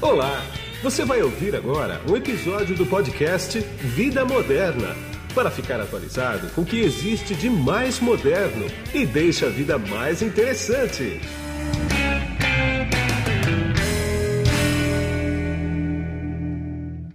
Olá! 0.00 0.42
Você 0.80 1.04
vai 1.04 1.20
ouvir 1.22 1.56
agora 1.56 2.00
um 2.08 2.16
episódio 2.16 2.76
do 2.76 2.86
podcast 2.86 3.58
Vida 3.58 4.24
Moderna 4.24 4.94
para 5.34 5.50
ficar 5.50 5.80
atualizado 5.80 6.48
com 6.54 6.60
o 6.60 6.64
que 6.64 6.78
existe 6.78 7.34
de 7.34 7.50
mais 7.50 7.98
moderno 7.98 8.64
e 8.94 9.04
deixa 9.04 9.46
a 9.46 9.50
vida 9.50 9.76
mais 9.76 10.22
interessante. 10.22 11.20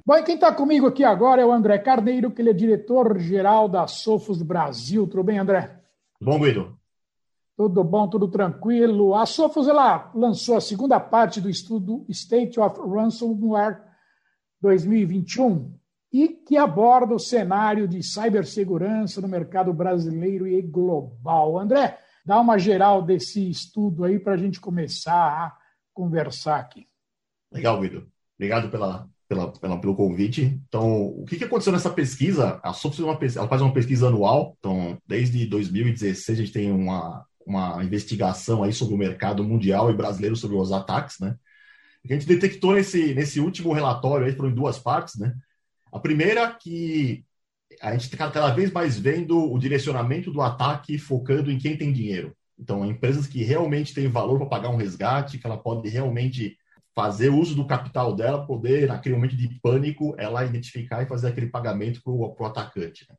Bom, 0.06 0.16
e 0.18 0.24
quem 0.24 0.36
está 0.36 0.52
comigo 0.52 0.86
aqui 0.86 1.06
agora 1.06 1.42
é 1.42 1.46
o 1.46 1.54
André 1.54 1.78
Carneiro, 1.78 2.32
que 2.32 2.42
ele 2.42 2.50
é 2.50 2.54
diretor-geral 2.54 3.70
da 3.70 3.88
Sofos 3.88 4.42
Brasil. 4.42 5.08
Tudo 5.08 5.24
bem, 5.24 5.40
André? 5.40 5.80
Bom, 6.22 6.38
Guido. 6.38 6.78
Tudo 7.56 7.84
bom, 7.84 8.08
tudo 8.08 8.28
tranquilo. 8.28 9.14
A 9.14 9.26
Sophos 9.26 9.68
ela 9.68 10.12
lançou 10.16 10.58
a 10.58 10.62
segunda 10.62 11.00
parte 11.00 11.40
do 11.40 11.50
estudo 11.50 12.04
State 12.10 12.60
of 12.60 12.80
Ransomware 12.80 13.82
2021 14.60 15.78
e 16.12 16.30
que 16.30 16.58
aborda 16.58 17.14
o 17.14 17.20
cenário 17.20 17.88
de 17.88 18.02
cibersegurança 18.02 19.22
no 19.22 19.28
mercado 19.28 19.72
brasileiro 19.72 20.48
e 20.48 20.62
global. 20.62 21.60
André, 21.60 22.00
dá 22.26 22.40
uma 22.40 22.58
geral 22.58 23.04
desse 23.04 23.50
estudo 23.50 24.04
aí 24.04 24.20
para 24.20 24.34
a 24.34 24.38
gente 24.38 24.60
começar 24.60 25.14
a 25.14 25.58
conversar 25.94 26.60
aqui. 26.60 26.88
Legal, 27.52 27.80
Guido. 27.80 28.08
Obrigado 28.36 28.70
pela, 28.72 29.08
pela, 29.28 29.52
pela, 29.52 29.80
pelo 29.80 29.96
convite. 29.96 30.60
Então, 30.68 31.08
o 31.08 31.26
que, 31.26 31.38
que 31.38 31.44
aconteceu 31.44 31.74
nessa 31.74 31.90
pesquisa? 31.90 32.60
A 32.64 32.74
Sophos 32.74 33.00
ela 33.00 33.48
faz 33.48 33.62
uma 33.62 33.74
pesquisa 33.74 34.08
anual. 34.08 34.56
Então, 34.60 34.98
desde 35.06 35.46
2016 35.46 36.40
a 36.40 36.42
gente 36.42 36.54
tem 36.54 36.72
uma 36.72 37.26
uma 37.46 37.84
investigação 37.84 38.64
aí 38.64 38.74
sobre 38.74 38.96
o 38.96 38.98
mercado 38.98 39.44
mundial 39.44 39.90
e 39.90 39.96
brasileiro 39.96 40.36
sobre 40.36 40.58
os 40.58 40.72
ataques, 40.72 41.20
né? 41.20 41.36
A 42.04 42.14
gente 42.14 42.26
detectou 42.26 42.74
nesse, 42.74 43.14
nesse 43.14 43.40
último 43.40 43.72
relatório 43.72 44.26
aí 44.26 44.34
foram 44.34 44.50
em 44.50 44.56
duas 44.56 44.78
partes, 44.78 45.16
né? 45.16 45.34
A 45.92 46.00
primeira 46.00 46.52
que 46.54 47.24
a 47.82 47.92
gente 47.94 48.04
está 48.04 48.30
cada 48.30 48.54
vez 48.54 48.72
mais 48.72 48.98
vendo 48.98 49.52
o 49.52 49.58
direcionamento 49.58 50.32
do 50.32 50.42
ataque 50.42 50.98
focando 50.98 51.52
em 51.52 51.58
quem 51.58 51.78
tem 51.78 51.94
dinheiro. 51.94 52.36
Então, 52.60 52.86
empresas 52.86 53.26
que 53.28 53.44
realmente 53.44 53.94
têm 53.94 54.08
valor 54.08 54.38
para 54.38 54.48
pagar 54.48 54.70
um 54.70 54.76
resgate, 54.76 55.38
que 55.38 55.46
ela 55.46 55.58
pode 55.58 55.90
realmente 55.90 56.58
fazer 56.96 57.30
uso 57.30 57.56
do 57.56 57.66
capital 57.66 58.16
dela, 58.16 58.46
poder, 58.46 58.88
naquele 58.88 59.16
momento 59.16 59.36
de 59.36 59.48
pânico, 59.62 60.16
ela 60.18 60.46
identificar 60.46 61.02
e 61.02 61.08
fazer 61.08 61.28
aquele 61.28 61.48
pagamento 61.48 62.02
para 62.04 62.12
o 62.12 62.46
atacante. 62.46 63.06
Né? 63.10 63.16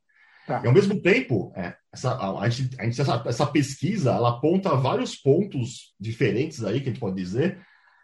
Tá. 0.47 0.61
E 0.63 0.67
ao 0.67 0.73
mesmo 0.73 1.01
tempo, 1.01 1.51
é, 1.55 1.75
essa, 1.91 2.15
a, 2.39 2.49
gente, 2.49 2.79
a 2.79 2.83
gente, 2.83 3.01
essa, 3.01 3.23
essa, 3.25 3.47
pesquisa 3.47 4.11
ela 4.11 4.29
aponta 4.29 4.75
vários 4.75 5.15
pontos 5.15 5.95
diferentes 5.99 6.63
aí, 6.63 6.79
que 6.79 6.89
a 6.89 6.91
gente 6.91 6.99
pode 6.99 7.15
dizer, 7.15 7.59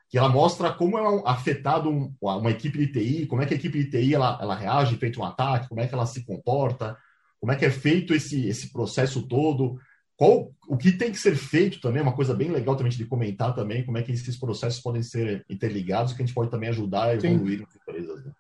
que 0.09 0.17
ela 0.17 0.28
mostra 0.28 0.73
como 0.73 0.98
é 0.98 1.22
afetado 1.25 1.89
um, 1.89 2.14
uma 2.20 2.50
equipe 2.50 2.78
de 2.80 2.88
TI, 2.92 3.25
como 3.28 3.42
é 3.42 3.45
que 3.45 3.53
a 3.53 3.58
equipe 3.58 3.78
de 3.83 3.92
TI 3.92 4.16
ela, 4.16 4.39
ela 4.42 4.56
reage 4.56 4.98
feito 4.98 5.20
um 5.20 5.23
ataque, 5.23 5.70
como 5.70 5.81
é 5.81 5.88
que 5.88 5.94
ela 5.94 6.06
se 6.06 6.25
comporta, 6.25 6.98
como 7.39 7.52
é 7.52 7.56
que 7.56 7.66
é 7.66 7.70
feito 7.72 8.14
esse, 8.14 8.48
esse 8.48 8.72
processo 8.72 9.28
todo, 9.28 9.80
qual, 10.17 10.52
o 10.67 10.78
que 10.78 10.92
tem 10.92 11.11
que 11.11 11.17
ser 11.17 11.36
feito 11.36 11.80
também, 11.81 12.02
uma 12.02 12.16
coisa 12.16 12.33
bem 12.33 12.52
legal 12.52 12.76
também 12.76 12.92
de 12.92 13.05
comentar 13.05 13.55
também, 13.55 13.83
como 13.83 13.98
é 13.98 14.03
que 14.03 14.11
esses 14.11 14.38
processos 14.38 14.80
podem 14.80 15.02
ser 15.02 15.45
interligados, 15.50 16.14
que 16.14 16.22
a 16.22 16.26
gente 16.26 16.36
pode 16.36 16.52
também 16.52 16.70
ajudar 16.70 17.05
a 17.05 17.16
evoluir 17.16 17.58
Sim. 17.58 17.64
nas 17.64 17.76
empresas. 17.76 18.26
Né? 18.26 18.31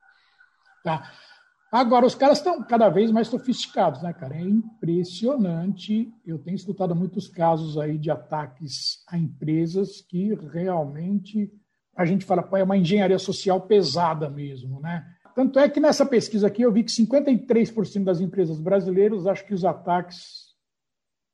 Tá. 0.83 1.11
Agora, 1.71 2.05
os 2.05 2.15
caras 2.15 2.39
estão 2.39 2.61
cada 2.61 2.89
vez 2.89 3.11
mais 3.11 3.29
sofisticados, 3.29 4.01
né, 4.03 4.11
cara? 4.11 4.35
É 4.35 4.41
impressionante. 4.41 6.13
Eu 6.25 6.37
tenho 6.37 6.55
escutado 6.55 6.93
muitos 6.93 7.29
casos 7.29 7.77
aí 7.77 7.97
de 7.97 8.11
ataques 8.11 9.01
a 9.07 9.17
empresas 9.17 10.01
que 10.01 10.33
realmente 10.51 11.49
a 11.95 12.03
gente 12.03 12.25
fala, 12.25 12.43
pô, 12.43 12.57
é 12.57 12.63
uma 12.63 12.77
engenharia 12.77 13.17
social 13.17 13.61
pesada 13.61 14.29
mesmo, 14.29 14.81
né? 14.81 15.05
Tanto 15.33 15.59
é 15.59 15.69
que 15.69 15.79
nessa 15.79 16.05
pesquisa 16.05 16.47
aqui 16.47 16.61
eu 16.61 16.73
vi 16.73 16.83
que 16.83 16.91
53% 16.91 18.03
das 18.03 18.19
empresas 18.19 18.59
brasileiras 18.59 19.25
acham 19.25 19.47
que 19.47 19.53
os 19.53 19.63
ataques 19.63 20.51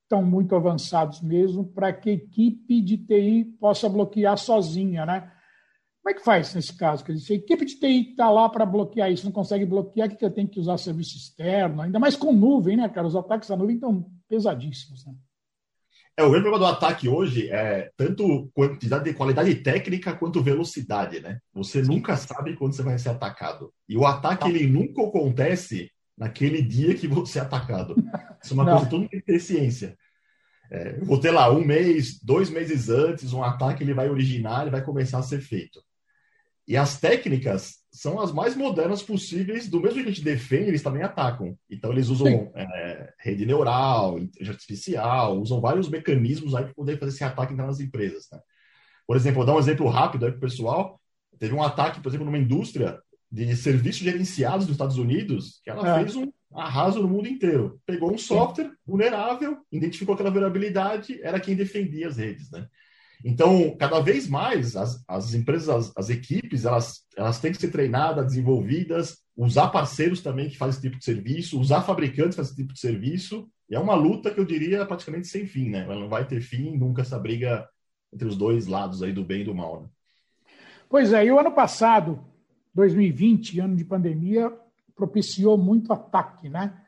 estão 0.03 0.23
muito 0.23 0.55
avançados 0.55 1.19
mesmo 1.19 1.65
para 1.65 1.91
que 1.91 2.11
a 2.11 2.13
equipe 2.13 2.79
de 2.79 2.97
TI 2.97 3.43
possa 3.59 3.89
bloquear 3.89 4.37
sozinha, 4.37 5.03
né? 5.03 5.31
Como 6.07 6.15
é 6.15 6.19
que 6.19 6.23
faz 6.23 6.53
nesse 6.53 6.73
caso? 6.73 7.03
Quer 7.03 7.11
dizer, 7.11 7.33
a 7.33 7.35
equipe 7.35 7.65
de 7.65 7.75
TI 7.75 8.11
está 8.11 8.29
lá 8.29 8.47
para 8.47 8.65
bloquear 8.65 9.11
isso, 9.11 9.25
não 9.25 9.31
consegue 9.33 9.65
bloquear, 9.65 10.07
o 10.07 10.15
que 10.15 10.23
eu 10.23 10.31
tenho 10.31 10.47
que 10.47 10.57
usar 10.57 10.77
serviço 10.77 11.17
externo? 11.17 11.81
Ainda 11.81 11.99
mais 11.99 12.15
com 12.15 12.31
nuvem, 12.31 12.77
né, 12.77 12.87
cara? 12.87 13.05
Os 13.05 13.15
ataques 13.15 13.51
à 13.51 13.57
nuvem 13.57 13.75
estão 13.75 14.09
pesadíssimos, 14.29 15.05
né? 15.05 15.13
É, 16.15 16.23
o 16.23 16.29
grande 16.29 16.43
problema 16.43 16.65
do 16.65 16.73
ataque 16.73 17.09
hoje 17.09 17.49
é 17.49 17.91
tanto 17.97 18.49
quantidade 18.53 19.03
de 19.03 19.13
qualidade 19.15 19.53
técnica 19.55 20.15
quanto 20.15 20.41
velocidade, 20.41 21.19
né? 21.19 21.39
Você 21.53 21.83
Sim. 21.83 21.95
nunca 21.95 22.15
sabe 22.15 22.55
quando 22.55 22.71
você 22.71 22.83
vai 22.83 22.97
ser 22.97 23.09
atacado. 23.09 23.73
E 23.89 23.97
o 23.97 24.05
ataque, 24.05 24.43
tá. 24.43 24.49
ele 24.49 24.65
nunca 24.65 25.03
acontece 25.03 25.91
naquele 26.17 26.61
dia 26.61 26.95
que 26.95 27.05
você 27.05 27.37
é 27.37 27.41
atacado. 27.41 27.95
Isso 28.41 28.53
é 28.53 28.55
uma 28.55 28.63
coisa 28.63 28.85
que 28.85 28.89
todo 28.89 29.01
mundo 29.01 29.09
tem 29.09 29.19
que 29.19 29.25
ter 29.25 29.39
ciência. 29.41 29.97
É, 30.71 30.99
eu 31.01 31.05
vou 31.05 31.19
ter 31.19 31.31
lá 31.31 31.51
um 31.51 31.65
mês, 31.65 32.17
dois 32.23 32.49
meses 32.49 32.87
antes, 32.87 33.33
um 33.33 33.43
ataque 33.43 33.83
ele 33.83 33.93
vai 33.93 34.09
originar, 34.09 34.61
ele 34.61 34.71
vai 34.71 34.81
começar 34.81 35.19
a 35.19 35.23
ser 35.23 35.41
feito. 35.41 35.85
E 36.67 36.75
as 36.75 36.99
técnicas 36.99 37.77
são 37.91 38.19
as 38.19 38.33
mais 38.33 38.55
modernas 38.55 39.01
possíveis, 39.01 39.69
do 39.69 39.79
mesmo 39.79 40.01
que 40.01 40.09
a 40.09 40.11
gente 40.11 40.23
defende, 40.23 40.69
eles 40.69 40.83
também 40.83 41.01
atacam. 41.01 41.57
Então, 41.69 41.91
eles 41.91 42.09
usam 42.09 42.51
é, 42.55 43.13
rede 43.19 43.45
neural, 43.45 44.19
inteligência 44.19 44.53
artificial, 44.53 45.39
usam 45.39 45.61
vários 45.61 45.87
mecanismos 45.89 46.53
aí 46.53 46.65
para 46.65 46.73
poder 46.73 46.99
fazer 46.99 47.13
esse 47.13 47.23
ataque 47.23 47.53
nas 47.53 47.79
empresas. 47.79 48.27
Né? 48.31 48.39
Por 49.07 49.15
exemplo, 49.15 49.37
vou 49.37 49.45
dar 49.45 49.55
um 49.55 49.59
exemplo 49.59 49.87
rápido 49.87 50.25
aí 50.25 50.31
para 50.31 50.37
o 50.37 50.41
pessoal. 50.41 51.01
Teve 51.39 51.55
um 51.55 51.63
ataque, 51.63 52.01
por 52.01 52.09
exemplo, 52.09 52.25
numa 52.25 52.37
indústria 52.37 52.99
de 53.31 53.55
serviços 53.55 54.01
gerenciados 54.01 54.65
dos 54.65 54.75
Estados 54.75 54.97
Unidos, 54.97 55.61
que 55.63 55.69
ela 55.69 55.99
é. 55.99 56.03
fez 56.03 56.15
um 56.15 56.31
arraso 56.53 57.01
no 57.01 57.07
mundo 57.07 57.27
inteiro. 57.27 57.79
Pegou 57.85 58.13
um 58.13 58.17
software 58.17 58.71
vulnerável, 58.85 59.57
identificou 59.71 60.15
aquela 60.15 60.31
vulnerabilidade, 60.31 61.19
era 61.23 61.39
quem 61.39 61.55
defendia 61.55 62.07
as 62.07 62.17
redes. 62.17 62.51
Né? 62.51 62.67
Então, 63.23 63.75
cada 63.77 63.99
vez 63.99 64.27
mais, 64.27 64.75
as, 64.75 65.03
as 65.07 65.33
empresas, 65.33 65.69
as, 65.69 65.97
as, 65.97 66.09
equipes, 66.09 66.65
elas, 66.65 67.03
elas 67.15 67.39
têm 67.39 67.51
que 67.51 67.57
ser 67.57 67.71
treinadas, 67.71 68.27
desenvolvidas, 68.27 69.17
usar 69.35 69.69
parceiros 69.69 70.21
também 70.21 70.49
que 70.49 70.57
fazem 70.57 70.73
esse 70.73 70.81
tipo 70.81 70.97
de 70.97 71.03
serviço, 71.03 71.59
usar 71.59 71.81
fabricantes 71.81 72.31
que 72.31 72.37
fazem 72.37 72.51
esse 72.51 72.61
tipo 72.61 72.73
de 72.73 72.79
serviço. 72.79 73.47
E 73.69 73.75
é 73.75 73.79
uma 73.79 73.95
luta 73.95 74.31
que 74.31 74.39
eu 74.39 74.45
diria 74.45 74.85
praticamente 74.85 75.27
sem 75.27 75.45
fim, 75.45 75.69
né? 75.69 75.83
Ela 75.83 75.99
não 75.99 76.07
vai 76.07 76.25
ter 76.25 76.41
fim 76.41 76.77
nunca 76.77 77.01
essa 77.01 77.19
briga 77.19 77.67
entre 78.13 78.27
os 78.27 78.37
dois 78.37 78.67
lados 78.67 79.03
aí 79.03 79.11
do 79.11 79.25
bem 79.25 79.41
e 79.41 79.45
do 79.45 79.55
mal. 79.55 79.81
Né? 79.81 79.87
Pois 80.89 81.11
é, 81.11 81.25
e 81.25 81.31
o 81.31 81.39
ano 81.39 81.51
passado, 81.51 82.23
2020, 82.73 83.59
ano 83.59 83.75
de 83.75 83.83
pandemia, 83.83 84.53
propiciou 84.95 85.57
muito 85.57 85.91
ataque, 85.91 86.49
né? 86.49 86.81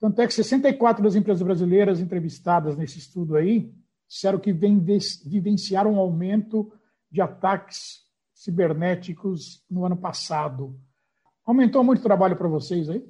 Tanto 0.00 0.20
é 0.20 0.26
que 0.26 0.34
64 0.34 1.02
das 1.02 1.16
empresas 1.16 1.42
brasileiras 1.42 1.98
entrevistadas 1.98 2.76
nesse 2.76 2.98
estudo 2.98 3.34
aí 3.34 3.72
disseram 4.08 4.38
que 4.38 4.52
vivenciaram 4.52 5.94
um 5.94 5.98
aumento 5.98 6.72
de 7.10 7.20
ataques 7.20 8.06
cibernéticos 8.32 9.62
no 9.70 9.84
ano 9.84 9.96
passado. 9.96 10.78
Aumentou 11.44 11.84
muito 11.84 12.00
o 12.00 12.02
trabalho 12.02 12.36
para 12.36 12.48
vocês 12.48 12.88
aí? 12.88 13.04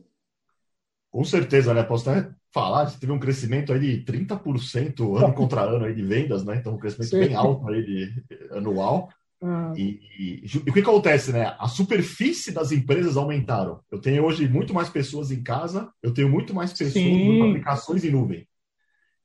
Com 1.10 1.25
certeza, 1.25 1.72
né? 1.72 1.82
Posso 1.82 2.08
até 2.10 2.31
falar, 2.53 2.91
teve 2.98 3.12
um 3.12 3.19
crescimento 3.19 3.72
aí 3.72 3.78
de 3.78 4.04
30% 4.04 5.22
ano 5.22 5.34
contra 5.34 5.62
ano 5.62 5.84
aí 5.84 5.94
de 5.94 6.03
vendas, 6.03 6.44
né? 6.44 6.56
Então, 6.56 6.75
um 6.75 6.78
crescimento 6.78 7.10
Sim. 7.10 7.20
bem 7.20 7.34
alto 7.34 7.69
aí 7.69 7.84
de 7.84 8.25
anual. 8.53 9.08
Ah. 9.41 9.72
E, 9.76 10.00
e, 10.19 10.44
e, 10.44 10.70
o 10.70 10.72
que 10.72 10.81
acontece, 10.81 11.32
né? 11.32 11.54
A 11.58 11.69
superfície 11.69 12.53
das 12.53 12.72
empresas 12.72 13.16
aumentaram. 13.16 13.81
Eu 13.91 14.00
tenho 14.00 14.25
hoje 14.25 14.48
muito 14.48 14.75
mais 14.75 14.88
pessoas 14.88 15.31
em 15.31 15.42
casa, 15.42 15.91
eu 16.03 16.12
tenho 16.12 16.28
muito 16.28 16.54
mais 16.54 16.72
pessoas 16.72 16.97
em 16.97 17.50
aplicações 17.50 18.04
em 18.04 18.10
nuvem. 18.10 18.47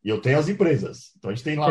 E 0.04 0.10
eu 0.10 0.20
tenho 0.20 0.38
as 0.38 0.50
empresas. 0.50 1.12
Então 1.18 1.32
a 1.32 1.34
gente 1.34 1.44
tem 1.44 1.58
lá, 1.58 1.70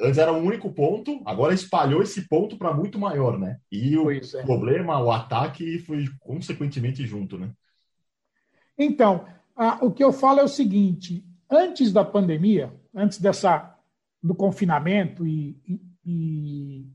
antes 0.00 0.18
era 0.18 0.32
um 0.32 0.44
único 0.44 0.72
ponto, 0.72 1.22
agora 1.24 1.54
espalhou 1.54 2.02
esse 2.02 2.28
ponto 2.28 2.56
para 2.56 2.74
muito 2.74 2.98
maior, 2.98 3.38
né? 3.38 3.58
E 3.70 3.96
o 3.96 4.10
é. 4.10 4.20
problema, 4.42 5.00
o 5.00 5.12
ataque 5.12 5.78
foi 5.78 6.06
consequentemente 6.18 7.06
junto, 7.06 7.38
né? 7.38 7.52
Então, 8.76 9.26
a, 9.54 9.84
o 9.84 9.92
que 9.92 10.02
eu 10.02 10.12
falo 10.12 10.40
é 10.40 10.44
o 10.44 10.48
seguinte: 10.48 11.24
antes 11.50 11.92
da 11.92 12.04
pandemia, 12.04 12.72
antes 12.94 13.18
dessa 13.18 13.76
do 14.22 14.34
confinamento 14.34 15.26
e, 15.26 15.56
e, 16.04 16.86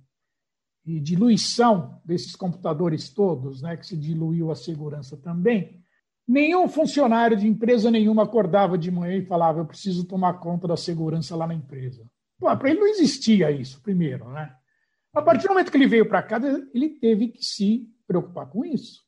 e 0.85 0.99
diluição 0.99 2.01
desses 2.03 2.35
computadores 2.35 3.09
todos, 3.09 3.61
né, 3.61 3.77
que 3.77 3.85
se 3.85 3.97
diluiu 3.97 4.51
a 4.51 4.55
segurança 4.55 5.15
também, 5.15 5.82
Nenhum 6.27 6.67
funcionário 6.69 7.35
de 7.35 7.47
empresa 7.47 7.91
nenhuma 7.91 8.23
acordava 8.23 8.77
de 8.77 8.89
manhã 8.89 9.17
e 9.17 9.25
falava: 9.25 9.59
Eu 9.59 9.65
preciso 9.65 10.05
tomar 10.05 10.39
conta 10.39 10.67
da 10.67 10.77
segurança 10.77 11.35
lá 11.35 11.45
na 11.45 11.53
empresa. 11.53 12.05
Para 12.39 12.69
ele 12.69 12.79
não 12.79 12.87
existia 12.87 13.51
isso, 13.51 13.81
primeiro. 13.81 14.29
Né? 14.29 14.53
A 15.13 15.21
partir 15.21 15.43
do 15.43 15.49
momento 15.49 15.71
que 15.71 15.77
ele 15.77 15.87
veio 15.87 16.07
para 16.07 16.23
cá, 16.23 16.39
ele 16.73 16.89
teve 16.89 17.29
que 17.29 17.43
se 17.43 17.87
preocupar 18.07 18.47
com 18.47 18.65
isso. 18.65 19.01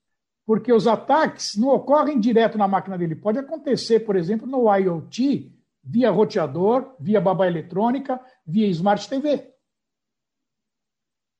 Porque 0.45 0.71
os 0.71 0.87
ataques 0.87 1.55
não 1.55 1.69
ocorrem 1.69 2.19
direto 2.19 2.57
na 2.57 2.67
máquina 2.67 2.97
dele. 2.97 3.15
Pode 3.15 3.39
acontecer, 3.39 4.01
por 4.01 4.15
exemplo, 4.15 4.45
no 4.45 4.73
IoT, 4.73 5.51
via 5.83 6.11
roteador, 6.11 6.95
via 6.99 7.19
babá 7.19 7.47
eletrônica, 7.47 8.19
via 8.45 8.67
Smart 8.67 9.09
TV. 9.09 9.51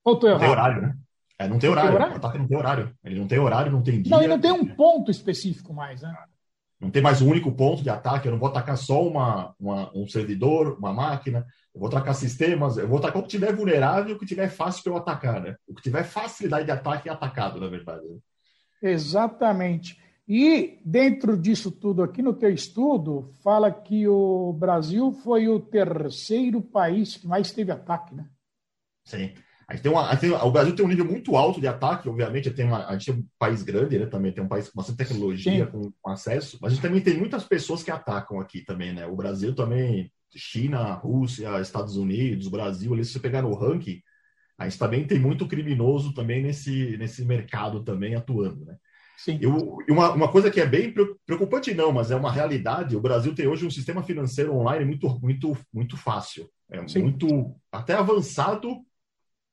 Ou 0.04 0.14
estou 0.14 0.30
errado? 0.30 0.52
Horário, 0.52 0.82
né? 0.82 0.98
É, 1.38 1.48
não 1.48 1.60
tem 1.60 1.70
horário. 1.70 1.92
Não 1.92 1.98
tem 1.98 2.06
horário? 2.06 2.14
O 2.14 2.18
ataque 2.18 2.38
não 2.38 2.48
tem 2.48 2.58
horário. 2.58 2.96
Ele 3.04 3.20
não 3.20 3.28
tem 3.28 3.40
horário, 3.40 3.72
não 3.72 3.82
tem 3.82 4.02
dia. 4.02 4.12
Não, 4.12 4.22
ele 4.22 4.34
não 4.34 4.40
tem 4.40 4.52
um 4.52 4.66
ponto 4.66 5.12
específico 5.12 5.74
mais, 5.74 6.02
né? 6.02 6.16
Não 6.80 6.90
tem 6.92 7.02
mais 7.02 7.22
um 7.22 7.30
único 7.30 7.52
ponto 7.52 7.82
de 7.82 7.90
ataque. 7.90 8.28
Eu 8.28 8.34
não 8.34 8.40
vou 8.40 8.50
atacar 8.50 8.78
só 8.78 9.06
uma, 9.06 9.54
uma, 9.60 9.92
um 9.96 10.08
servidor, 10.08 10.78
uma 10.78 10.94
máquina. 10.94 11.46
Eu 11.74 11.80
vou 11.80 11.90
atacar 11.90 12.16
sistemas. 12.16 12.78
Eu 12.78 12.88
vou 12.88 13.00
atacar 13.00 13.22
o 13.22 13.24
que 13.24 13.30
tiver 13.30 13.54
vulnerável 13.54 14.12
e 14.12 14.14
o 14.14 14.20
que 14.20 14.26
tiver 14.26 14.50
fácil 14.50 14.84
para 14.84 14.94
eu 14.94 14.98
atacar, 14.98 15.42
né? 15.42 15.56
O 15.68 15.74
que 15.74 15.82
tiver 15.82 16.04
facilidade 16.04 16.66
de 16.66 16.72
ataque 16.72 17.10
é 17.10 17.12
atacado, 17.12 17.60
na 17.60 17.68
verdade. 17.68 18.06
Né? 18.08 18.18
Exatamente. 18.82 20.00
E 20.28 20.80
dentro 20.84 21.38
disso 21.38 21.72
tudo 21.72 22.02
aqui 22.02 22.22
no 22.22 22.34
teu 22.34 22.50
estudo, 22.50 23.32
fala 23.44 23.72
que 23.72 24.08
o 24.08 24.52
Brasil 24.54 25.12
foi 25.12 25.48
o 25.48 25.60
terceiro 25.60 26.62
país 26.62 27.16
que 27.16 27.28
mais 27.28 27.52
teve 27.52 27.72
ataque, 27.72 28.16
né? 28.16 28.28
Sim. 29.04 29.34
A 29.68 29.74
gente 29.74 29.84
tem 29.84 29.92
uma, 29.92 30.12
gente 30.12 30.20
tem, 30.22 30.32
o 30.32 30.52
Brasil 30.52 30.76
tem 30.76 30.86
um 30.86 30.90
nível 30.90 31.06
muito 31.06 31.36
alto 31.36 31.60
de 31.60 31.68
ataque, 31.68 32.08
obviamente, 32.08 32.52
tem 32.52 32.66
uma, 32.66 32.86
a 32.88 32.94
gente 32.94 33.12
tem 33.12 33.16
um 33.16 33.28
país 33.40 33.64
grande, 33.64 33.98
né, 33.98 34.06
também 34.06 34.32
tem 34.32 34.44
um 34.44 34.48
país 34.48 34.70
com 34.70 34.78
bastante 34.78 34.98
tecnologia, 34.98 35.66
com, 35.66 35.92
com, 36.02 36.10
acesso, 36.10 36.60
mas 36.62 36.72
a 36.72 36.76
gente 36.76 36.84
também 36.84 37.02
tem 37.02 37.18
muitas 37.18 37.44
pessoas 37.44 37.82
que 37.82 37.90
atacam 37.90 38.40
aqui 38.40 38.62
também, 38.62 38.94
né? 38.94 39.08
O 39.08 39.16
Brasil 39.16 39.56
também, 39.56 40.12
China, 40.36 40.94
Rússia, 40.94 41.60
Estados 41.60 41.98
Unidos, 41.98 42.48
Brasil, 42.48 42.94
ali, 42.94 43.04
se 43.04 43.14
você 43.14 43.20
pegar 43.20 43.42
no 43.42 43.56
ranking, 43.56 44.02
a 44.58 44.70
gente 44.70 44.78
também 44.78 45.06
tem 45.06 45.20
muito 45.20 45.48
criminoso 45.48 46.14
também 46.14 46.44
nesse, 46.44 46.96
nesse 46.98 47.26
mercado 47.26 47.84
também 47.84 48.16
atuando, 48.16 48.66
né? 48.66 48.76
Sim. 49.18 49.40
Eu, 49.42 49.78
uma, 49.90 50.12
uma 50.12 50.32
coisa 50.32 50.52
que 50.52 50.60
é 50.60 50.66
bem 50.66 50.94
preocupante, 51.26 51.74
não, 51.74 51.92
mas 51.92 52.12
é 52.12 52.16
uma 52.16 52.32
realidade. 52.32 52.96
O 52.96 53.02
Brasil 53.02 53.34
tem 53.34 53.48
hoje 53.48 53.66
um 53.66 53.72
sistema 53.72 54.04
financeiro 54.04 54.54
online 54.54 54.86
muito, 54.86 55.20
muito, 55.20 55.58
muito 55.74 55.98
fácil. 55.98 56.50
É 56.70 56.86
Sim. 56.88 57.04
muito 57.04 57.56
até 57.72 57.94
avançado 57.94 58.82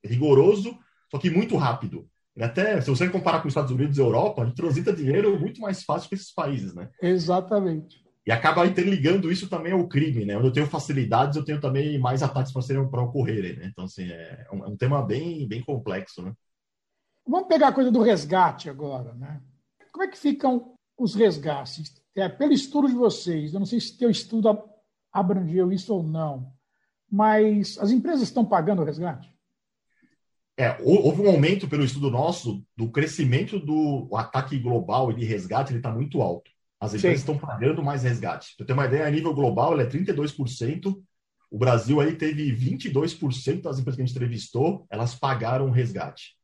rigoroso, 0.05 0.79
só 1.11 1.19
que 1.19 1.31
muito 1.31 1.57
rápido. 1.57 2.09
E 2.37 2.43
até, 2.43 2.81
se 2.81 2.89
você 2.89 3.09
comparar 3.09 3.41
com 3.41 3.49
os 3.49 3.53
Estados 3.53 3.71
Unidos 3.71 3.99
e 3.99 4.01
Europa, 4.01 4.45
gente 4.45 4.57
transita 4.57 4.93
dinheiro 4.93 5.39
muito 5.39 5.61
mais 5.61 5.83
fácil 5.83 6.09
que 6.09 6.15
esses 6.15 6.33
países, 6.33 6.75
né? 6.75 6.89
Exatamente. 7.01 8.03
E 8.27 8.31
acaba 8.31 8.67
interligando 8.67 9.31
isso 9.31 9.49
também 9.49 9.73
ao 9.73 9.87
crime, 9.89 10.25
né? 10.25 10.37
Onde 10.37 10.47
eu 10.47 10.53
tenho 10.53 10.67
facilidades, 10.67 11.37
eu 11.37 11.45
tenho 11.45 11.61
também 11.61 11.99
mais 11.99 12.23
ataques 12.23 12.53
para 12.53 13.03
ocorrerem, 13.03 13.57
né? 13.57 13.67
Então, 13.67 13.85
assim, 13.85 14.05
é 14.09 14.47
um, 14.53 14.65
é 14.65 14.69
um, 14.69 14.77
tema 14.77 15.03
bem, 15.05 15.47
bem 15.47 15.61
complexo, 15.61 16.23
né? 16.23 16.33
Vamos 17.27 17.49
pegar 17.49 17.69
a 17.69 17.73
coisa 17.73 17.91
do 17.91 18.01
resgate 18.01 18.71
agora, 18.71 19.13
né? 19.15 19.43
Como 19.93 20.05
é 20.05 20.09
que 20.09 20.19
ficam 20.19 20.75
os 20.97 21.15
resgates? 21.15 22.01
É, 22.15 22.29
pelo 22.29 22.53
estudo 22.53 22.89
de 22.89 22.95
vocês, 22.95 23.53
eu 23.53 23.61
não 23.61 23.67
sei 23.67 23.81
se 23.81 23.99
teu 23.99 24.09
estudo 24.09 24.49
abrangeu 25.13 25.73
isso 25.73 25.93
ou 25.93 26.03
não, 26.03 26.53
mas 27.11 27.77
as 27.79 27.91
empresas 27.91 28.23
estão 28.23 28.45
pagando 28.45 28.83
o 28.83 28.85
resgate? 28.85 29.33
É, 30.57 30.77
houve 30.81 31.23
um 31.23 31.29
aumento 31.29 31.67
pelo 31.67 31.85
estudo 31.85 32.11
nosso 32.11 32.63
do 32.77 32.91
crescimento 32.91 33.59
do 33.59 34.09
ataque 34.15 34.59
global 34.59 35.11
e 35.11 35.15
de 35.15 35.25
resgate, 35.25 35.73
ele 35.73 35.79
está 35.79 35.91
muito 35.91 36.21
alto. 36.21 36.51
As 36.79 36.95
empresas 36.95 37.21
Sim. 37.21 37.33
estão 37.33 37.39
pagando 37.39 37.83
mais 37.83 38.03
resgate. 38.03 38.55
Para 38.57 38.67
ter 38.67 38.73
uma 38.73 38.87
ideia, 38.87 39.07
a 39.07 39.11
nível 39.11 39.33
global, 39.33 39.73
ele 39.73 39.83
é 39.83 39.87
32%. 39.87 40.95
O 41.51 41.59
Brasil 41.59 42.01
aí 42.01 42.17
teve 42.17 42.55
22% 42.55 43.63
das 43.63 43.79
empresas 43.79 43.97
que 43.97 44.03
a 44.03 44.07
gente 44.07 44.17
entrevistou, 44.17 44.87
elas 44.91 45.15
pagaram 45.15 45.71
resgate. 45.71 46.35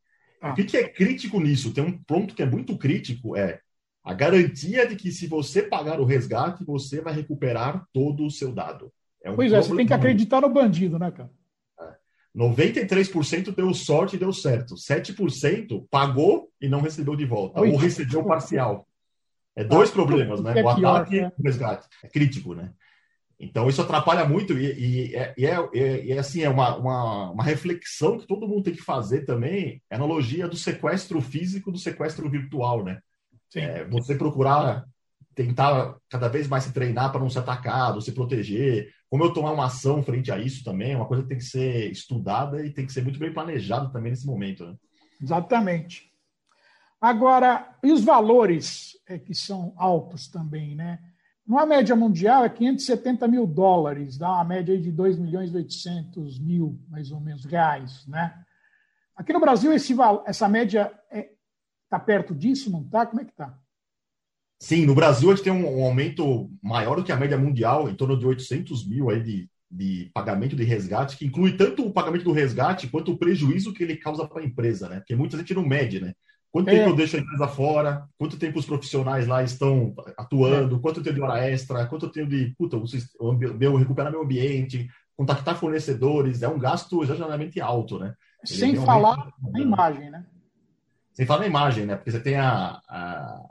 Ah. 0.41 0.53
O 0.53 0.55
que, 0.55 0.65
que 0.65 0.77
é 0.77 0.89
crítico 0.89 1.41
nisso? 1.41 1.73
Tem 1.73 1.85
um 1.85 1.99
ponto 2.05 2.35
que 2.35 2.43
é 2.43 2.47
muito 2.47 2.79
crítico, 2.79 3.37
é 3.37 3.61
a 4.05 4.15
garantia 4.15 4.87
de 4.87 4.97
que 4.97 5.11
se 5.11 5.27
você 5.27 5.63
pagar 5.63 6.01
o 6.01 6.05
resgate, 6.05 6.65
você 6.65 7.01
vai 7.01 7.13
recuperar 7.13 7.87
todo 7.93 8.25
o 8.25 8.31
seu 8.31 8.53
dado. 8.53 8.93
É 9.23 9.31
um 9.31 9.35
pois 9.35 9.53
é, 9.53 9.61
você 9.61 9.75
tem 9.75 9.87
que 9.87 9.93
acreditar 9.93 10.41
no 10.41 10.49
bandido, 10.49 10.99
né, 10.99 11.11
cara? 11.11 11.31
93% 12.37 13.55
deu 13.55 13.73
sorte 13.75 14.17
e 14.17 14.19
deu 14.19 14.33
certo. 14.33 14.75
7% 14.75 15.87
pagou 15.91 16.51
e 16.61 16.69
não 16.69 16.81
recebeu 16.81 17.17
de 17.17 17.25
volta. 17.25 17.61
Oi. 17.61 17.71
Ou 17.71 17.77
recebeu 17.77 18.25
parcial. 18.25 18.87
É 19.57 19.65
dois 19.65 19.91
ah, 19.91 19.93
problemas, 19.93 20.41
né? 20.41 20.59
É 20.59 20.63
o 20.63 20.69
ataque 20.69 21.17
e 21.17 21.21
né? 21.23 21.33
o 21.37 21.43
resgate. 21.43 21.89
É 22.05 22.09
crítico, 22.09 22.55
né? 22.55 22.73
Então, 23.41 23.69
isso 23.69 23.81
atrapalha 23.81 24.25
muito 24.25 24.59
e, 24.59 25.11
e, 25.11 25.17
é, 25.17 25.35
e, 25.39 25.47
é, 25.47 26.05
e 26.05 26.13
é, 26.13 26.19
assim, 26.19 26.43
é 26.43 26.49
uma, 26.49 26.77
uma, 26.77 27.31
uma, 27.31 27.45
reflexão 27.45 28.19
que 28.19 28.27
todo 28.27 28.49
mundo 28.49 28.65
tem 28.65 28.75
que 28.75 28.83
fazer 28.83 29.25
também, 29.25 29.81
é 29.89 29.95
analogia 29.95 30.49
do 30.49 30.57
sequestro 30.57 31.21
físico 31.21 31.71
do 31.71 31.79
sequestro 31.79 32.29
virtual, 32.29 32.85
né? 32.85 33.01
É, 33.55 33.85
você 33.85 34.17
procurar 34.17 34.85
tentar 35.37 35.97
cada 36.09 36.29
vez 36.29 36.49
mais 36.49 36.65
se 36.65 36.73
treinar 36.73 37.13
para 37.13 37.21
não 37.21 37.31
ser 37.31 37.39
atacado, 37.39 38.03
se 38.03 38.11
proteger, 38.11 38.93
como 39.11 39.25
eu 39.25 39.33
tomar 39.33 39.53
uma 39.53 39.67
ação 39.67 40.03
frente 40.03 40.31
a 40.31 40.39
isso 40.39 40.63
também, 40.63 40.93
é 40.93 40.97
uma 40.97 41.07
coisa 41.07 41.23
que 41.23 41.29
tem 41.31 41.39
que 41.39 41.45
ser 41.45 41.91
estudada 41.91 42.65
e 42.65 42.71
tem 42.71 42.85
que 42.85 42.93
ser 42.93 43.03
muito 43.03 43.19
bem 43.19 43.33
planejada 43.33 43.91
também 43.91 44.11
nesse 44.11 44.27
momento. 44.27 44.67
Né? 44.67 44.77
Exatamente. 45.21 46.13
Agora, 47.01 47.77
e 47.83 47.93
os 47.93 48.03
valores 48.05 48.99
é, 49.09 49.19
que 49.19 49.35
são 49.35 49.73
altos 49.77 50.29
também, 50.29 50.75
né? 50.75 50.99
Numa 51.47 51.65
média 51.65 51.97
mundial 51.97 52.45
é 52.45 52.49
570 52.51 53.27
mil 53.27 53.47
dólares, 53.47 54.19
dá 54.19 54.31
uma 54.31 54.45
média 54.45 54.79
de 54.79 54.93
2 54.93 55.19
milhões 55.19 55.51
e 55.51 55.57
800 55.57 56.39
mil, 56.39 56.79
mais 56.91 57.11
ou 57.11 57.21
menos, 57.21 57.45
reais, 57.47 58.07
né? 58.07 58.45
Aqui 59.17 59.33
no 59.33 59.41
Brasil, 59.41 59.73
esse, 59.73 59.97
essa 60.27 60.49
média 60.49 60.93
está 61.11 61.17
é, 61.19 61.33
tá 61.89 61.99
perto 61.99 62.35
disso, 62.35 62.71
não 62.71 62.83
está? 62.83 63.07
Como 63.07 63.23
é 63.23 63.25
que 63.25 63.31
está? 63.31 63.59
Sim, 64.59 64.87
no 64.87 64.95
Brasil 64.95 65.31
a 65.31 65.35
gente 65.35 65.45
tem 65.45 65.53
um, 65.53 65.81
um, 65.81 65.85
aumento 65.85 66.51
maior 66.61 66.97
do 66.97 67.05
que 67.05 67.13
a 67.13 67.17
média 67.17 67.39
mundial, 67.39 67.89
em 67.89 67.95
torno 67.95 68.19
de 68.19 68.27
800 68.27 68.89
mil 68.89 69.09
aí 69.09 69.23
de, 69.23 69.49
de 69.71 70.11
pagamento 70.13 70.57
de 70.57 70.65
resgate, 70.65 71.17
que 71.17 71.27
inclui 71.27 71.57
tanto 71.57 71.87
o 71.87 71.93
pagamento 71.93 72.25
do 72.25 72.33
resgate 72.33 72.89
quanto 72.89 73.13
o 73.13 73.19
prejuízo 73.19 73.73
que 73.73 73.85
ele 73.85 73.97
causa 73.97 74.27
para 74.27 74.43
a 74.43 74.45
empresa, 74.45 74.89
né? 74.89 74.97
Porque 74.97 75.15
muita 75.15 75.37
gente 75.37 75.55
não 75.55 75.65
mede, 75.65 76.01
né? 76.01 76.13
Quanto 76.51 76.71
é. 76.71 76.73
tempo 76.73 76.91
eu 76.91 76.97
deixo 76.97 77.17
a 77.17 77.21
empresa 77.21 77.47
fora? 77.47 78.09
Quanto 78.19 78.37
tempo 78.37 78.59
os 78.59 78.67
profissionais 78.67 79.29
lá 79.29 79.45
estão 79.45 79.95
atuando? 80.17 80.77
É. 80.77 80.79
Quanto 80.81 80.99
eu 80.99 81.05
tenho 81.05 81.15
de 81.15 81.21
hora 81.21 81.47
extra? 81.47 81.87
Quanto 81.87 82.07
eu 82.07 82.11
tenho 82.11 82.27
de, 82.27 82.55
puta, 82.59 82.77
meu, 83.57 83.77
recuperar 83.77 84.11
meu 84.11 84.23
ambiente? 84.23 84.89
Contactar 85.17 85.57
fornecedores? 85.57 86.43
É 86.43 86.49
um 86.49 86.59
gasto 86.59 87.03
exageradamente 87.03 87.61
alto, 87.61 87.99
né? 87.99 88.15
Ele 88.49 88.59
Sem 88.59 88.77
falar 88.77 89.31
na 89.53 89.61
imagem, 89.61 90.11
né? 90.11 90.27
Sem 91.13 91.27
falar 91.27 91.41
na 91.41 91.47
imagem, 91.47 91.87
né? 91.87 91.97
Porque 91.97 92.11
você 92.11 92.21
tem 92.21 92.37
a, 92.37 92.81
a 92.89 93.45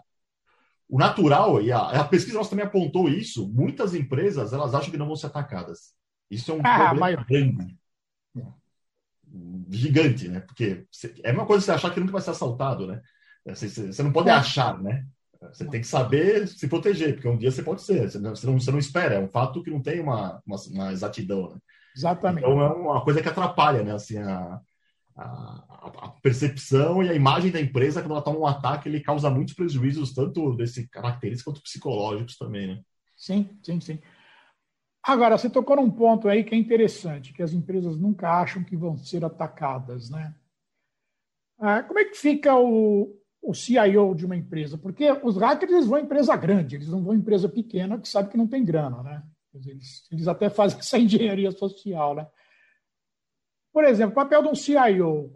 o 0.89 0.97
natural, 0.97 1.61
e 1.61 1.71
a, 1.71 1.79
a, 1.79 2.03
pesquisa 2.03 2.37
nossa 2.37 2.49
também 2.49 2.65
apontou 2.65 3.09
isso, 3.09 3.47
muitas 3.49 3.93
empresas 3.93 4.53
elas 4.53 4.73
acham 4.73 4.89
que 4.89 4.97
não 4.97 5.07
vão 5.07 5.15
ser 5.15 5.27
atacadas. 5.27 5.93
Isso 6.29 6.51
é 6.51 6.55
um 6.55 6.61
ah, 6.63 6.89
problema 6.89 7.23
grande. 7.23 7.77
Gigante, 9.69 10.29
né? 10.29 10.39
Porque 10.39 10.85
é 11.23 11.31
uma 11.31 11.45
coisa 11.45 11.65
você 11.65 11.71
achar 11.71 11.93
que 11.93 11.99
nunca 11.99 12.13
vai 12.13 12.21
ser 12.21 12.29
assaltado, 12.29 12.87
né? 12.87 13.01
Você, 13.45 13.67
você 13.67 14.03
não 14.03 14.11
pode 14.11 14.29
é. 14.29 14.33
achar, 14.33 14.81
né? 14.81 15.05
Você 15.41 15.65
tem 15.65 15.81
que 15.81 15.87
saber 15.87 16.47
se 16.47 16.67
proteger, 16.67 17.13
porque 17.13 17.27
um 17.27 17.37
dia 17.37 17.51
você 17.51 17.61
pode 17.61 17.81
ser, 17.81 18.09
você 18.09 18.17
não, 18.19 18.59
você 18.59 18.71
não 18.71 18.79
espera, 18.79 19.15
é 19.15 19.19
um 19.19 19.27
fato 19.27 19.61
que 19.61 19.69
não 19.69 19.81
tem 19.81 19.99
uma, 19.99 20.41
uma, 20.45 20.57
uma 20.71 20.91
exatidão. 20.91 21.51
Né? 21.51 21.57
Exatamente. 21.95 22.45
Então 22.45 22.61
é 22.61 22.69
uma 22.69 23.03
coisa 23.03 23.21
que 23.21 23.29
atrapalha, 23.29 23.83
né? 23.83 23.93
Assim, 23.93 24.17
a, 24.17 24.59
a, 25.17 26.13
percepção 26.21 27.01
e 27.01 27.09
a 27.09 27.13
imagem 27.13 27.51
da 27.51 27.59
empresa 27.59 28.01
quando 28.01 28.11
ela 28.11 28.21
toma 28.21 28.39
um 28.39 28.45
ataque, 28.45 28.87
ele 28.87 28.99
causa 28.99 29.29
muitos 29.29 29.53
prejuízos, 29.53 30.13
tanto 30.13 30.55
desse 30.55 30.87
característicos 30.89 31.43
quanto 31.43 31.63
psicológicos 31.63 32.37
também, 32.37 32.67
né? 32.67 32.81
Sim, 33.15 33.49
sim, 33.63 33.79
sim. 33.79 33.99
Agora, 35.01 35.37
você 35.37 35.49
tocou 35.49 35.77
num 35.77 35.89
ponto 35.89 36.27
aí 36.27 36.43
que 36.43 36.53
é 36.53 36.57
interessante, 36.57 37.33
que 37.33 37.41
as 37.41 37.53
empresas 37.53 37.97
nunca 37.97 38.29
acham 38.29 38.63
que 38.63 38.75
vão 38.75 38.97
ser 38.97 39.23
atacadas, 39.23 40.09
né? 40.09 40.35
Ah, 41.59 41.81
como 41.81 41.97
é 41.97 42.05
que 42.05 42.17
fica 42.17 42.55
o, 42.55 43.17
o 43.41 43.53
CIO 43.53 44.13
de 44.13 44.25
uma 44.25 44.35
empresa? 44.35 44.77
Porque 44.77 45.09
os 45.23 45.37
hackers 45.37 45.71
eles 45.71 45.87
vão 45.87 45.99
em 45.99 46.03
empresa 46.03 46.35
grande, 46.35 46.75
eles 46.75 46.89
não 46.89 47.01
vão 47.01 47.15
em 47.15 47.19
empresa 47.19 47.49
pequena 47.49 47.97
que 47.97 48.07
sabe 48.07 48.29
que 48.29 48.37
não 48.37 48.47
tem 48.47 48.63
grana, 48.63 49.01
né? 49.01 49.23
Eles, 49.65 50.05
eles 50.11 50.27
até 50.27 50.49
fazem 50.49 50.77
essa 50.79 50.99
engenharia 50.99 51.51
social, 51.51 52.13
né? 52.13 52.27
Por 53.71 53.83
exemplo, 53.83 54.11
o 54.11 54.15
papel 54.15 54.43
de 54.43 54.49
um 54.49 54.55
CIO. 54.55 55.33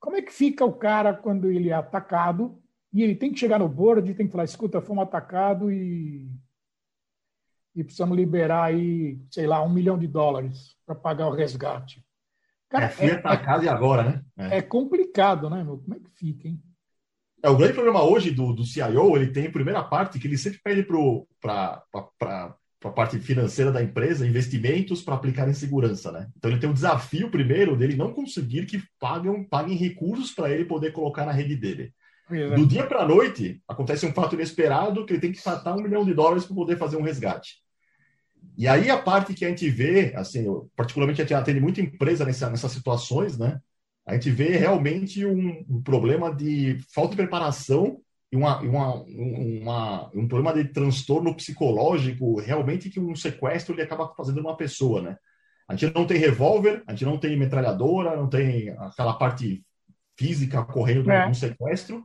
Como 0.00 0.16
é 0.16 0.22
que 0.22 0.32
fica 0.32 0.64
o 0.64 0.72
cara 0.72 1.14
quando 1.14 1.50
ele 1.50 1.70
é 1.70 1.72
atacado 1.72 2.60
e 2.92 3.02
ele 3.02 3.16
tem 3.16 3.32
que 3.32 3.38
chegar 3.40 3.58
no 3.58 3.68
board 3.68 4.08
e 4.08 4.14
tem 4.14 4.26
que 4.26 4.32
falar, 4.32 4.44
escuta, 4.44 4.80
fomos 4.80 5.02
atacados 5.02 5.72
e, 5.72 6.30
e 7.74 7.82
precisamos 7.82 8.16
liberar 8.16 8.64
aí, 8.64 9.18
sei 9.30 9.46
lá, 9.46 9.62
um 9.62 9.72
milhão 9.72 9.98
de 9.98 10.06
dólares 10.06 10.76
para 10.86 10.94
pagar 10.94 11.26
o 11.26 11.34
resgate. 11.34 12.04
Cara, 12.68 12.84
é, 12.84 12.88
fui 12.88 13.06
é, 13.06 13.14
atacado 13.14 13.62
é, 13.62 13.66
e 13.66 13.68
agora, 13.68 14.02
né? 14.02 14.24
É. 14.36 14.58
é 14.58 14.62
complicado, 14.62 15.48
né, 15.48 15.64
meu? 15.64 15.78
Como 15.78 15.94
é 15.94 15.98
que 15.98 16.10
fica, 16.10 16.48
hein? 16.48 16.62
É, 17.42 17.48
o 17.50 17.56
grande 17.56 17.74
problema 17.74 18.02
hoje 18.02 18.30
do, 18.30 18.54
do 18.54 18.64
CIO, 18.64 19.16
ele 19.16 19.30
tem 19.30 19.46
a 19.48 19.52
primeira 19.52 19.82
parte 19.82 20.18
que 20.18 20.26
ele 20.26 20.38
sempre 20.38 20.60
pede 20.60 20.86
para 21.40 22.56
para 22.84 22.90
a 22.90 22.94
parte 22.94 23.18
financeira 23.18 23.72
da 23.72 23.82
empresa, 23.82 24.26
investimentos 24.26 25.00
para 25.00 25.14
aplicar 25.14 25.48
em 25.48 25.54
segurança, 25.54 26.12
né? 26.12 26.28
Então 26.36 26.50
ele 26.50 26.60
tem 26.60 26.68
um 26.68 26.74
desafio 26.74 27.30
primeiro 27.30 27.74
dele 27.74 27.96
não 27.96 28.12
conseguir 28.12 28.66
que 28.66 28.82
paguem, 29.00 29.42
paguem 29.44 29.74
recursos 29.74 30.32
para 30.32 30.50
ele 30.50 30.66
poder 30.66 30.92
colocar 30.92 31.24
na 31.24 31.32
rede 31.32 31.56
dele. 31.56 31.94
É. 32.30 32.54
Do 32.54 32.66
dia 32.66 32.86
para 32.86 33.00
a 33.00 33.08
noite 33.08 33.62
acontece 33.66 34.04
um 34.04 34.12
fato 34.12 34.34
inesperado 34.34 35.06
que 35.06 35.14
ele 35.14 35.20
tem 35.20 35.32
que 35.32 35.42
tratar 35.42 35.74
um 35.74 35.82
milhão 35.82 36.04
de 36.04 36.12
dólares 36.12 36.44
para 36.44 36.54
poder 36.54 36.76
fazer 36.76 36.98
um 36.98 37.02
resgate. 37.02 37.62
E 38.54 38.68
aí 38.68 38.90
a 38.90 38.98
parte 38.98 39.32
que 39.32 39.46
a 39.46 39.48
gente 39.48 39.66
vê, 39.70 40.12
assim, 40.14 40.44
eu, 40.44 40.70
particularmente 40.76 41.22
a 41.22 41.24
gente 41.24 41.32
atende 41.32 41.60
muita 41.60 41.80
empresa 41.80 42.22
nessa, 42.26 42.50
nessas 42.50 42.72
situações, 42.72 43.38
né? 43.38 43.60
a 44.06 44.12
gente 44.12 44.30
vê 44.30 44.56
realmente 44.58 45.24
um, 45.24 45.64
um 45.68 45.82
problema 45.82 46.34
de 46.34 46.78
falta 46.94 47.12
de 47.12 47.16
preparação 47.16 47.98
e 48.34 48.36
uma, 48.36 48.58
uma, 48.58 48.94
uma, 48.96 50.10
um 50.12 50.26
problema 50.26 50.52
de 50.52 50.68
transtorno 50.72 51.32
psicológico, 51.36 52.40
realmente 52.40 52.90
que 52.90 52.98
um 52.98 53.14
sequestro 53.14 53.76
ele 53.76 53.82
acaba 53.82 54.12
fazendo 54.16 54.40
uma 54.40 54.56
pessoa, 54.56 55.00
né? 55.00 55.16
A 55.68 55.76
gente 55.76 55.94
não 55.94 56.04
tem 56.04 56.18
revólver, 56.18 56.82
a 56.84 56.90
gente 56.90 57.04
não 57.04 57.16
tem 57.16 57.38
metralhadora, 57.38 58.16
não 58.16 58.28
tem 58.28 58.70
aquela 58.70 59.12
parte 59.14 59.64
física 60.18 60.64
correndo 60.64 61.12
é. 61.12 61.28
um 61.28 61.32
sequestro, 61.32 62.04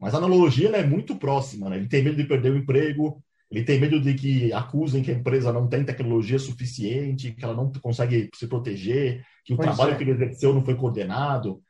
mas 0.00 0.14
a 0.14 0.16
analogia 0.16 0.70
é 0.70 0.82
muito 0.82 1.14
próxima, 1.16 1.68
né? 1.68 1.76
Ele 1.76 1.88
tem 1.88 2.02
medo 2.02 2.16
de 2.16 2.24
perder 2.24 2.52
o 2.52 2.56
emprego, 2.56 3.22
ele 3.50 3.62
tem 3.62 3.78
medo 3.78 4.00
de 4.00 4.14
que 4.14 4.50
acusem 4.54 5.02
que 5.02 5.10
a 5.10 5.14
empresa 5.14 5.52
não 5.52 5.68
tem 5.68 5.84
tecnologia 5.84 6.38
suficiente, 6.38 7.32
que 7.32 7.44
ela 7.44 7.54
não 7.54 7.70
consegue 7.82 8.30
se 8.34 8.46
proteger, 8.46 9.22
que 9.44 9.52
o 9.52 9.56
pois 9.56 9.68
trabalho 9.68 9.92
é. 9.92 9.96
que 9.96 10.04
ele 10.04 10.12
exerceu 10.12 10.54
não 10.54 10.64
foi 10.64 10.74
coordenado. 10.74 11.60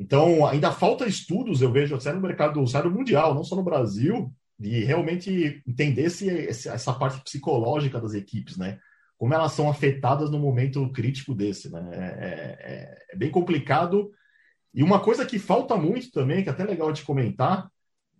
Então, 0.00 0.46
ainda 0.46 0.72
falta 0.72 1.06
estudos, 1.06 1.60
eu 1.60 1.70
vejo, 1.70 1.94
até 1.94 2.10
no 2.10 2.22
mercado, 2.22 2.58
no 2.58 2.90
mundial, 2.90 3.34
não 3.34 3.44
só 3.44 3.54
no 3.54 3.62
Brasil, 3.62 4.32
de 4.58 4.82
realmente 4.82 5.62
entender 5.68 6.04
esse, 6.04 6.48
essa 6.66 6.94
parte 6.94 7.22
psicológica 7.22 8.00
das 8.00 8.14
equipes, 8.14 8.56
né? 8.56 8.78
Como 9.18 9.34
elas 9.34 9.52
são 9.52 9.68
afetadas 9.68 10.30
no 10.30 10.38
momento 10.38 10.90
crítico 10.90 11.34
desse, 11.34 11.70
né? 11.70 11.86
É, 11.92 11.98
é, 12.00 12.98
é 13.12 13.16
bem 13.16 13.30
complicado. 13.30 14.10
E 14.72 14.82
uma 14.82 15.00
coisa 15.00 15.26
que 15.26 15.38
falta 15.38 15.76
muito 15.76 16.10
também, 16.10 16.42
que 16.42 16.48
é 16.48 16.52
até 16.52 16.64
legal 16.64 16.90
de 16.92 17.02
comentar, 17.02 17.70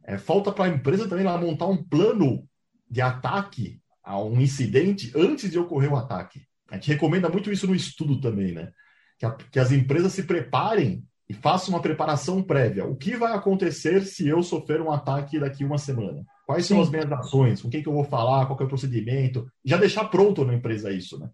é 0.05 0.19
falta 0.19 0.53
para 0.53 0.67
a 0.67 0.75
empresa 0.75 1.09
também 1.09 1.25
ela 1.25 1.39
montar 1.39 1.67
um 1.67 1.83
plano 1.83 2.47
de 2.91 3.01
ataque 3.01 3.81
a 4.03 4.23
um 4.23 4.39
incidente 4.39 5.11
antes 5.17 5.51
de 5.51 5.59
ocorrer 5.59 5.91
o 5.91 5.97
ataque. 5.97 6.43
A 6.71 6.75
gente 6.75 6.89
recomenda 6.89 7.31
muito 7.31 7.51
isso 7.51 7.67
no 7.67 7.75
estudo 7.75 8.21
também, 8.21 8.53
né? 8.53 8.71
Que, 9.19 9.25
a, 9.25 9.31
que 9.31 9.59
as 9.59 9.73
empresas 9.73 10.13
se 10.13 10.25
preparem 10.25 11.09
e 11.31 11.33
façam 11.33 11.73
uma 11.73 11.81
preparação 11.81 12.43
prévia. 12.43 12.85
O 12.85 12.97
que 12.97 13.17
vai 13.17 13.33
acontecer 13.33 14.03
se 14.03 14.27
eu 14.27 14.43
sofrer 14.43 14.81
um 14.81 14.91
ataque 14.91 15.39
daqui 15.39 15.65
uma 15.65 15.79
semana? 15.79 16.27
Quais 16.45 16.67
Sim. 16.67 16.75
são 16.75 16.83
as 16.83 16.91
minhas 16.91 17.13
ações? 17.13 17.63
Com 17.63 17.71
quem 17.71 17.85
que 17.85 17.89
eu 17.89 17.93
vou 17.93 18.03
falar? 18.03 18.47
Qual 18.47 18.59
é 18.59 18.65
o 18.65 18.69
procedimento? 18.69 19.49
Já 19.65 19.77
deixar 19.77 20.07
pronto 20.07 20.45
na 20.45 20.55
empresa 20.55 20.91
isso, 20.91 21.21
né? 21.21 21.31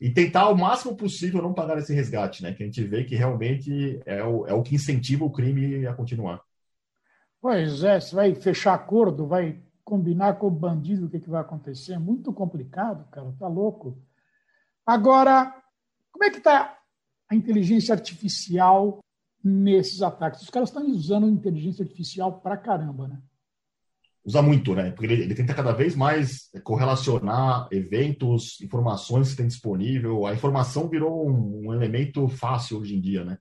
E 0.00 0.08
tentar 0.08 0.48
o 0.48 0.56
máximo 0.56 0.96
possível 0.96 1.42
não 1.42 1.52
pagar 1.52 1.76
esse 1.76 1.92
resgate, 1.92 2.42
né? 2.42 2.54
Que 2.54 2.62
a 2.62 2.66
gente 2.66 2.82
vê 2.84 3.04
que 3.04 3.14
realmente 3.16 4.00
é 4.06 4.24
o, 4.24 4.46
é 4.46 4.54
o 4.54 4.62
que 4.62 4.76
incentiva 4.76 5.26
o 5.26 5.30
crime 5.30 5.86
a 5.86 5.92
continuar. 5.92 6.40
Pois 7.38 7.84
é, 7.84 8.00
você 8.00 8.16
vai 8.16 8.34
fechar 8.34 8.72
acordo, 8.72 9.26
vai 9.26 9.60
combinar 9.84 10.38
com 10.38 10.46
o 10.46 10.50
bandido 10.50 11.04
o 11.04 11.10
que, 11.10 11.20
que 11.20 11.28
vai 11.28 11.42
acontecer. 11.42 11.92
É 11.92 11.98
muito 11.98 12.32
complicado, 12.32 13.06
cara, 13.10 13.30
tá 13.38 13.46
louco. 13.46 14.02
Agora, 14.86 15.54
como 16.10 16.24
é 16.24 16.30
que 16.30 16.38
está 16.38 16.78
a 17.30 17.34
inteligência 17.34 17.94
artificial 17.94 19.04
nesses 19.44 20.00
ataques? 20.00 20.40
Os 20.40 20.50
caras 20.50 20.70
estão 20.70 20.86
usando 20.90 21.28
inteligência 21.28 21.82
artificial 21.82 22.40
pra 22.40 22.56
caramba, 22.56 23.08
né? 23.08 23.20
Usa 24.24 24.40
muito, 24.40 24.74
né? 24.74 24.90
Porque 24.90 25.04
ele, 25.12 25.22
ele 25.22 25.34
tenta 25.34 25.52
cada 25.52 25.72
vez 25.72 25.94
mais 25.94 26.48
correlacionar 26.62 27.68
eventos, 27.70 28.58
informações 28.62 29.30
que 29.30 29.36
tem 29.36 29.46
disponível. 29.46 30.24
A 30.26 30.32
informação 30.32 30.88
virou 30.88 31.28
um, 31.28 31.66
um 31.66 31.74
elemento 31.74 32.26
fácil 32.28 32.78
hoje 32.78 32.96
em 32.96 33.00
dia, 33.02 33.22
né? 33.22 33.36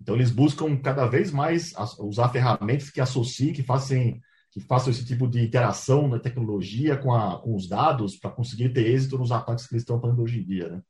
Então 0.00 0.14
eles 0.14 0.30
buscam 0.30 0.74
cada 0.76 1.06
vez 1.06 1.30
mais 1.30 1.74
usar 1.98 2.30
ferramentas 2.30 2.90
que 2.90 3.00
associem, 3.00 3.52
que 3.52 3.62
façam 3.62 4.18
que 4.50 4.60
façam 4.60 4.90
esse 4.90 5.04
tipo 5.04 5.26
de 5.26 5.42
interação 5.42 6.06
na 6.08 6.18
tecnologia 6.18 6.94
com, 6.98 7.14
a, 7.14 7.40
com 7.40 7.56
os 7.56 7.66
dados 7.66 8.18
para 8.18 8.30
conseguir 8.30 8.68
ter 8.68 8.86
êxito 8.86 9.16
nos 9.16 9.32
ataques 9.32 9.66
que 9.66 9.72
eles 9.72 9.82
estão 9.82 9.98
fazendo 9.98 10.22
hoje 10.22 10.40
em 10.40 10.44
dia. 10.44 10.68
Né? 10.68 10.82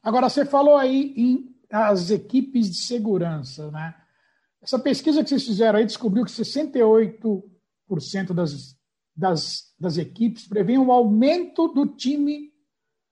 Agora, 0.00 0.28
você 0.28 0.46
falou 0.46 0.76
aí 0.76 1.12
em 1.16 1.52
as 1.70 2.10
equipes 2.10 2.70
de 2.70 2.78
segurança. 2.78 3.70
Né? 3.70 3.94
Essa 4.62 4.78
pesquisa 4.78 5.22
que 5.22 5.28
vocês 5.28 5.44
fizeram 5.44 5.78
aí 5.78 5.86
descobriu 5.86 6.24
que 6.24 6.30
68% 6.30 8.32
das, 8.34 8.76
das, 9.16 9.74
das 9.78 9.98
equipes 9.98 10.46
prevêem 10.46 10.78
um 10.78 10.92
aumento 10.92 11.68
do 11.68 11.86
time 11.86 12.50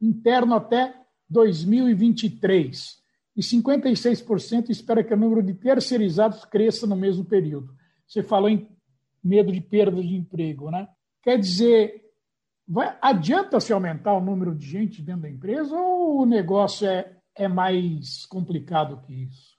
interno 0.01 0.55
até 0.55 0.95
2023 1.29 2.99
e 3.37 3.41
56% 3.41 4.71
espera 4.71 5.05
que 5.05 5.15
o 5.15 5.17
número 5.17 5.43
de 5.43 5.55
terceirizados 5.55 6.45
cresça 6.45 6.87
no 6.87 6.97
mesmo 6.97 7.25
período. 7.25 7.75
Você 8.07 8.23
falou 8.23 8.49
em 8.49 8.69
medo 9.23 9.53
de 9.53 9.61
perda 9.61 10.03
de 10.03 10.17
emprego, 10.17 10.71
né? 10.71 10.89
Quer 11.23 11.39
dizer, 11.39 12.03
vai, 12.67 12.97
adianta 13.01 13.61
se 13.61 13.73
aumentar 13.73 14.15
o 14.15 14.25
número 14.25 14.55
de 14.55 14.67
gente 14.67 15.03
dentro 15.03 15.23
da 15.23 15.31
empresa 15.31 15.77
ou 15.77 16.23
o 16.23 16.27
negócio 16.27 16.89
é, 16.89 17.18
é 17.39 17.49
mais 17.49 18.27
complicado 18.27 19.01
que 19.03 19.25
isso? 19.25 19.57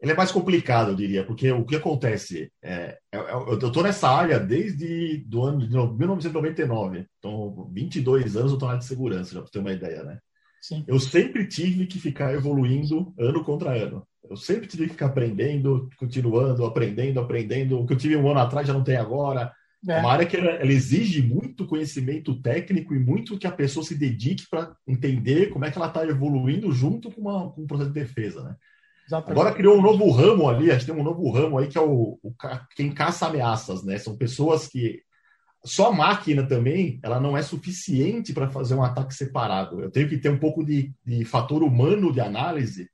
Ele 0.00 0.12
é 0.12 0.16
mais 0.16 0.32
complicado, 0.32 0.90
eu 0.90 0.96
diria, 0.96 1.24
porque 1.24 1.50
o 1.50 1.64
que 1.64 1.76
acontece? 1.76 2.52
É, 2.62 2.98
é, 3.12 3.16
é 3.16 3.32
eu 3.32 3.54
estou 3.54 3.82
nessa 3.82 4.08
área 4.08 4.38
desde 4.38 5.18
do 5.26 5.42
ano 5.42 5.60
de 5.60 5.68
1999, 5.70 7.06
então 7.18 7.70
22 7.72 8.36
anos 8.36 8.50
eu 8.50 8.56
estou 8.56 8.66
na 8.66 8.74
área 8.74 8.80
de 8.80 8.86
segurança, 8.86 9.34
já 9.34 9.40
para 9.40 9.50
ter 9.50 9.60
uma 9.60 9.72
ideia, 9.72 10.02
né? 10.02 10.18
Sim. 10.60 10.84
Eu 10.86 10.98
sempre 10.98 11.46
tive 11.46 11.86
que 11.86 11.98
ficar 11.98 12.34
evoluindo 12.34 13.14
ano 13.18 13.44
contra 13.44 13.70
ano. 13.70 14.06
Eu 14.28 14.36
sempre 14.36 14.66
tive 14.66 14.86
que 14.86 14.92
ficar 14.92 15.06
aprendendo, 15.06 15.90
continuando, 15.98 16.64
aprendendo, 16.64 17.20
aprendendo. 17.20 17.78
O 17.78 17.86
que 17.86 17.92
eu 17.92 17.98
tive 17.98 18.16
um 18.16 18.30
ano 18.30 18.40
atrás 18.40 18.66
já 18.66 18.72
não 18.72 18.82
tem 18.82 18.96
agora. 18.96 19.52
É, 19.88 19.98
uma 20.00 20.12
área 20.12 20.26
que 20.26 20.36
ela, 20.36 20.50
ela, 20.50 20.72
exige 20.72 21.20
muito 21.20 21.66
conhecimento 21.66 22.40
técnico 22.40 22.94
e 22.94 22.98
muito 22.98 23.38
que 23.38 23.46
a 23.46 23.52
pessoa 23.52 23.84
se 23.84 23.94
dedique 23.94 24.48
para 24.48 24.74
entender 24.86 25.50
como 25.50 25.64
é 25.64 25.70
que 25.70 25.76
ela 25.76 25.88
está 25.88 26.06
evoluindo 26.06 26.72
junto 26.72 27.10
com, 27.10 27.20
uma, 27.20 27.50
com 27.50 27.62
um 27.62 27.66
processo 27.66 27.92
de 27.92 28.00
defesa, 28.00 28.42
né? 28.42 28.56
Exatamente. 29.06 29.38
Agora 29.38 29.54
criou 29.54 29.76
um 29.76 29.82
novo 29.82 30.10
ramo 30.10 30.48
ali, 30.48 30.70
a 30.70 30.74
gente 30.74 30.86
tem 30.86 30.94
um 30.94 31.04
novo 31.04 31.30
ramo 31.30 31.58
aí 31.58 31.68
que 31.68 31.76
é 31.76 31.80
o, 31.80 32.18
o 32.22 32.34
quem 32.74 32.92
caça 32.92 33.26
ameaças, 33.26 33.84
né? 33.84 33.98
São 33.98 34.16
pessoas 34.16 34.66
que 34.66 35.02
só 35.64 35.88
a 35.88 35.94
máquina 35.94 36.46
também, 36.46 37.00
ela 37.02 37.18
não 37.18 37.36
é 37.36 37.42
suficiente 37.42 38.32
para 38.32 38.50
fazer 38.50 38.74
um 38.74 38.82
ataque 38.82 39.14
separado. 39.14 39.80
Eu 39.80 39.90
tenho 39.90 40.08
que 40.08 40.18
ter 40.18 40.28
um 40.30 40.38
pouco 40.38 40.64
de, 40.64 40.92
de 41.04 41.24
fator 41.24 41.62
humano 41.62 42.12
de 42.12 42.20
análise 42.20 42.88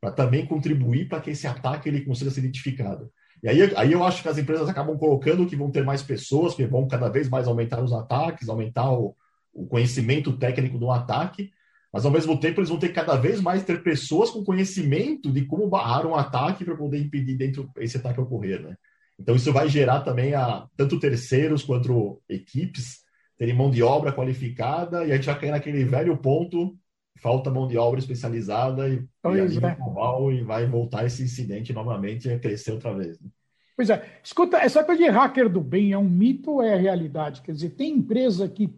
para 0.00 0.10
também 0.10 0.44
contribuir 0.44 1.08
para 1.08 1.20
que 1.20 1.30
esse 1.30 1.46
ataque 1.46 1.88
ele 1.88 2.04
consiga 2.04 2.30
ser 2.30 2.40
identificado. 2.40 3.10
E 3.42 3.48
aí, 3.48 3.60
aí 3.76 3.92
eu 3.92 4.02
acho 4.02 4.22
que 4.22 4.28
as 4.28 4.38
empresas 4.38 4.68
acabam 4.68 4.96
colocando 4.98 5.46
que 5.46 5.56
vão 5.56 5.70
ter 5.70 5.84
mais 5.84 6.02
pessoas, 6.02 6.54
que 6.54 6.66
vão 6.66 6.88
cada 6.88 7.08
vez 7.08 7.28
mais 7.28 7.46
aumentar 7.46 7.82
os 7.82 7.92
ataques, 7.92 8.48
aumentar 8.48 8.90
o, 8.92 9.14
o 9.52 9.66
conhecimento 9.66 10.32
técnico 10.36 10.78
do 10.78 10.90
ataque, 10.90 11.50
mas 11.92 12.04
ao 12.04 12.10
mesmo 12.10 12.38
tempo 12.38 12.60
eles 12.60 12.68
vão 12.68 12.78
ter 12.78 12.90
cada 12.90 13.16
vez 13.16 13.40
mais 13.40 13.62
ter 13.62 13.82
pessoas 13.82 14.30
com 14.30 14.44
conhecimento 14.44 15.32
de 15.32 15.44
como 15.44 15.68
barrar 15.68 16.06
um 16.06 16.14
ataque 16.14 16.64
para 16.64 16.76
poder 16.76 16.98
impedir 16.98 17.36
dentro 17.36 17.70
esse 17.78 17.96
ataque 17.96 18.20
ocorrer, 18.20 18.60
né? 18.60 18.76
Então 19.18 19.34
isso 19.34 19.52
vai 19.52 19.68
gerar 19.68 20.00
também 20.00 20.34
a 20.34 20.66
tanto 20.76 21.00
terceiros 21.00 21.62
quanto 21.62 22.20
equipes 22.28 23.04
terem 23.38 23.54
mão 23.54 23.70
de 23.70 23.82
obra 23.82 24.12
qualificada 24.12 25.04
e 25.04 25.12
a 25.12 25.16
gente 25.16 25.26
vai 25.26 25.38
cair 25.38 25.50
naquele 25.50 25.84
velho 25.84 26.16
ponto 26.16 26.76
falta 27.16 27.50
mão 27.50 27.66
de 27.66 27.76
obra 27.76 27.98
especializada 27.98 28.88
e, 28.88 28.94
e, 28.94 29.64
é. 29.64 29.74
global, 29.74 30.32
e 30.32 30.42
vai 30.42 30.66
voltar 30.66 31.04
esse 31.04 31.22
incidente 31.22 31.72
novamente 31.72 32.30
a 32.30 32.38
crescer 32.38 32.72
outra 32.72 32.94
vez. 32.94 33.20
Né? 33.20 33.28
Pois 33.76 33.90
é. 33.90 34.20
Escuta, 34.22 34.56
essa 34.58 34.82
coisa 34.82 35.02
de 35.02 35.08
hacker 35.08 35.48
do 35.48 35.60
bem 35.60 35.92
é 35.92 35.98
um 35.98 36.08
mito 36.08 36.52
ou 36.52 36.62
é 36.62 36.76
realidade? 36.76 37.42
Quer 37.42 37.52
dizer, 37.52 37.70
tem 37.70 37.92
empresa 37.92 38.48
que, 38.48 38.74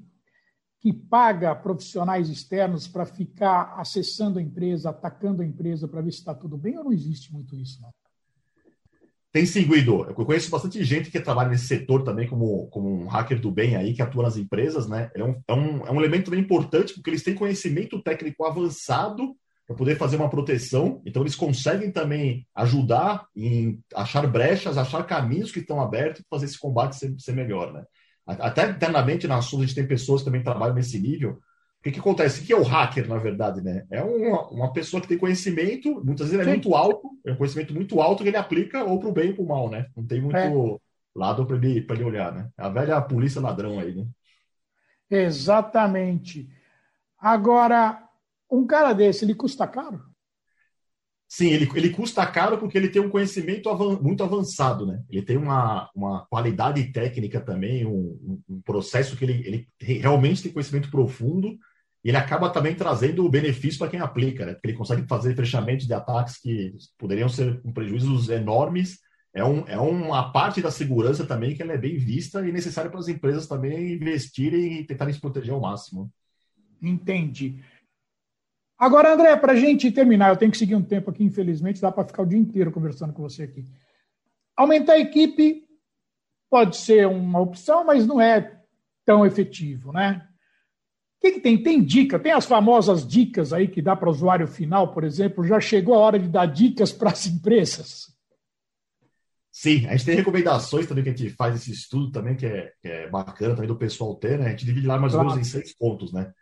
que 0.80 0.92
paga 0.92 1.54
profissionais 1.54 2.28
externos 2.28 2.88
para 2.88 3.06
ficar 3.06 3.74
acessando 3.78 4.38
a 4.38 4.42
empresa, 4.42 4.90
atacando 4.90 5.42
a 5.42 5.46
empresa 5.46 5.86
para 5.86 6.00
ver 6.00 6.10
se 6.10 6.18
está 6.18 6.34
tudo 6.34 6.56
bem 6.56 6.76
ou 6.78 6.84
não 6.84 6.92
existe 6.92 7.32
muito 7.32 7.54
isso? 7.54 7.80
Não? 7.80 7.90
Tem 9.30 9.44
sim, 9.44 9.64
Guido. 9.68 10.06
Eu 10.08 10.14
conheço 10.14 10.50
bastante 10.50 10.82
gente 10.82 11.10
que 11.10 11.20
trabalha 11.20 11.50
nesse 11.50 11.66
setor 11.66 12.02
também, 12.02 12.26
como, 12.26 12.66
como 12.68 12.88
um 12.88 13.06
hacker 13.06 13.38
do 13.40 13.50
bem 13.50 13.76
aí, 13.76 13.92
que 13.92 14.00
atua 14.00 14.22
nas 14.22 14.36
empresas, 14.38 14.88
né? 14.88 15.10
É 15.14 15.22
um, 15.22 15.42
é 15.46 15.52
um, 15.52 15.86
é 15.86 15.92
um 15.92 16.00
elemento 16.00 16.30
bem 16.30 16.40
importante, 16.40 16.94
porque 16.94 17.10
eles 17.10 17.22
têm 17.22 17.34
conhecimento 17.34 18.02
técnico 18.02 18.44
avançado 18.44 19.36
para 19.66 19.76
poder 19.76 19.96
fazer 19.96 20.16
uma 20.16 20.30
proteção. 20.30 21.02
Então, 21.04 21.22
eles 21.22 21.34
conseguem 21.36 21.92
também 21.92 22.46
ajudar 22.54 23.26
em 23.36 23.78
achar 23.94 24.26
brechas, 24.26 24.78
achar 24.78 25.06
caminhos 25.06 25.52
que 25.52 25.60
estão 25.60 25.80
abertos 25.80 26.22
para 26.22 26.38
fazer 26.38 26.46
esse 26.46 26.58
combate 26.58 26.96
ser, 26.96 27.14
ser 27.18 27.32
melhor, 27.32 27.72
né? 27.72 27.84
Até 28.26 28.70
internamente 28.70 29.26
na 29.26 29.40
SUS 29.40 29.60
a 29.60 29.64
gente 29.64 29.74
tem 29.74 29.86
pessoas 29.86 30.20
que 30.20 30.26
também 30.26 30.42
trabalham 30.42 30.74
nesse 30.74 30.98
nível, 30.98 31.38
o 31.78 31.82
que, 31.82 31.92
que 31.92 32.00
acontece? 32.00 32.40
O 32.40 32.44
que 32.44 32.52
é 32.52 32.56
o 32.56 32.62
hacker, 32.62 33.08
na 33.08 33.18
verdade, 33.18 33.60
né? 33.60 33.86
É 33.90 34.02
uma, 34.02 34.48
uma 34.48 34.72
pessoa 34.72 35.00
que 35.00 35.06
tem 35.06 35.16
conhecimento, 35.16 36.02
muitas 36.04 36.28
vezes 36.30 36.44
é 36.44 36.50
muito 36.50 36.74
alto, 36.74 37.08
é 37.24 37.32
um 37.32 37.36
conhecimento 37.36 37.72
muito 37.72 38.00
alto 38.00 38.24
que 38.24 38.28
ele 38.28 38.36
aplica 38.36 38.82
ou 38.82 38.98
para 38.98 39.08
o 39.08 39.12
bem 39.12 39.30
ou 39.30 39.36
para 39.36 39.44
o 39.44 39.48
mal, 39.48 39.70
né? 39.70 39.86
Não 39.96 40.04
tem 40.04 40.20
muito 40.20 40.36
é. 40.36 40.78
lado 41.14 41.46
para 41.46 41.56
ele, 41.56 41.86
ele 41.88 42.04
olhar, 42.04 42.32
né? 42.32 42.48
A 42.56 42.68
velha 42.68 43.00
polícia 43.00 43.40
ladrão 43.40 43.78
aí, 43.78 43.94
né? 43.94 44.04
Exatamente. 45.08 46.48
Agora, 47.16 48.02
um 48.50 48.66
cara 48.66 48.92
desse, 48.92 49.24
ele 49.24 49.34
custa 49.34 49.66
caro? 49.66 50.02
Sim, 51.28 51.50
ele, 51.50 51.68
ele 51.76 51.90
custa 51.90 52.26
caro 52.26 52.58
porque 52.58 52.76
ele 52.76 52.88
tem 52.88 53.02
um 53.02 53.10
conhecimento 53.10 53.68
avan, 53.68 54.00
muito 54.00 54.24
avançado, 54.24 54.84
né? 54.84 55.00
Ele 55.08 55.22
tem 55.22 55.36
uma, 55.36 55.88
uma 55.94 56.26
qualidade 56.26 56.90
técnica 56.90 57.40
também, 57.40 57.86
um, 57.86 58.40
um 58.48 58.60
processo 58.62 59.16
que 59.16 59.24
ele, 59.24 59.46
ele 59.46 59.68
realmente 59.78 60.42
tem 60.42 60.52
conhecimento 60.52 60.90
profundo 60.90 61.56
Ele 62.04 62.16
acaba 62.16 62.50
também 62.50 62.74
trazendo 62.74 63.28
benefício 63.28 63.78
para 63.78 63.88
quem 63.88 64.00
aplica, 64.00 64.46
né? 64.46 64.52
Porque 64.54 64.68
ele 64.68 64.76
consegue 64.76 65.06
fazer 65.06 65.34
fechamentos 65.34 65.86
de 65.86 65.92
ataques 65.92 66.40
que 66.40 66.74
poderiam 66.96 67.28
ser 67.28 67.60
com 67.60 67.72
prejuízos 67.72 68.28
enormes. 68.28 68.98
É, 69.34 69.44
um, 69.44 69.66
é 69.68 69.78
uma 69.78 70.32
parte 70.32 70.62
da 70.62 70.70
segurança 70.70 71.26
também 71.26 71.54
que 71.54 71.62
ela 71.62 71.72
é 71.72 71.78
bem 71.78 71.98
vista 71.98 72.46
e 72.46 72.52
necessária 72.52 72.90
para 72.90 73.00
as 73.00 73.08
empresas 73.08 73.46
também 73.46 73.92
investirem 73.92 74.80
e 74.80 74.84
tentarem 74.84 75.12
se 75.12 75.20
proteger 75.20 75.52
ao 75.52 75.60
máximo. 75.60 76.10
Entendi. 76.80 77.62
Agora, 78.78 79.12
André, 79.12 79.36
para 79.36 79.52
a 79.54 79.56
gente 79.56 79.90
terminar, 79.90 80.30
eu 80.30 80.36
tenho 80.36 80.52
que 80.52 80.58
seguir 80.58 80.76
um 80.76 80.82
tempo 80.82 81.10
aqui, 81.10 81.24
infelizmente, 81.24 81.80
dá 81.80 81.90
para 81.90 82.06
ficar 82.06 82.22
o 82.22 82.26
dia 82.26 82.38
inteiro 82.38 82.70
conversando 82.70 83.12
com 83.12 83.22
você 83.22 83.42
aqui. 83.42 83.64
Aumentar 84.56 84.92
a 84.94 85.00
equipe 85.00 85.64
pode 86.48 86.76
ser 86.76 87.06
uma 87.08 87.40
opção, 87.40 87.84
mas 87.84 88.06
não 88.06 88.20
é 88.20 88.60
tão 89.04 89.26
efetivo, 89.26 89.92
né? 89.92 90.28
O 91.18 91.20
que, 91.20 91.32
que, 91.32 91.40
tem? 91.40 91.60
Tem 91.60 91.82
dica? 91.82 92.18
Tem 92.18 92.32
as 92.32 92.46
famosas 92.46 93.06
dicas 93.06 93.52
aí 93.52 93.66
que 93.66 93.82
dá 93.82 93.96
para 93.96 94.08
o 94.08 94.12
usuário 94.12 94.46
final, 94.46 94.92
por 94.92 95.02
exemplo? 95.02 95.44
Já 95.44 95.58
chegou 95.58 95.94
a 95.94 95.98
hora 95.98 96.18
de 96.18 96.28
dar 96.28 96.46
dicas 96.46 96.92
para 96.92 97.10
as 97.10 97.26
empresas? 97.26 98.16
Sim, 99.50 99.86
a 99.88 99.96
gente 99.96 100.04
tem 100.04 100.14
recomendações 100.14 100.86
também 100.86 101.02
que 101.02 101.10
a 101.10 101.16
gente 101.16 101.30
faz 101.30 101.56
esse 101.56 101.72
estudo 101.72 102.12
também, 102.12 102.36
que 102.36 102.46
é, 102.46 102.72
que 102.80 102.86
é 102.86 103.10
bacana 103.10 103.56
também 103.56 103.66
do 103.66 103.74
pessoal 103.74 104.14
ter, 104.14 104.38
né? 104.38 104.46
A 104.46 104.50
gente 104.50 104.64
divide 104.64 104.86
lá 104.86 104.96
mais 104.96 105.14
ou 105.14 105.20
menos 105.20 105.36
em 105.36 105.42
seis 105.42 105.76
pontos, 105.76 106.12
né? 106.12 106.32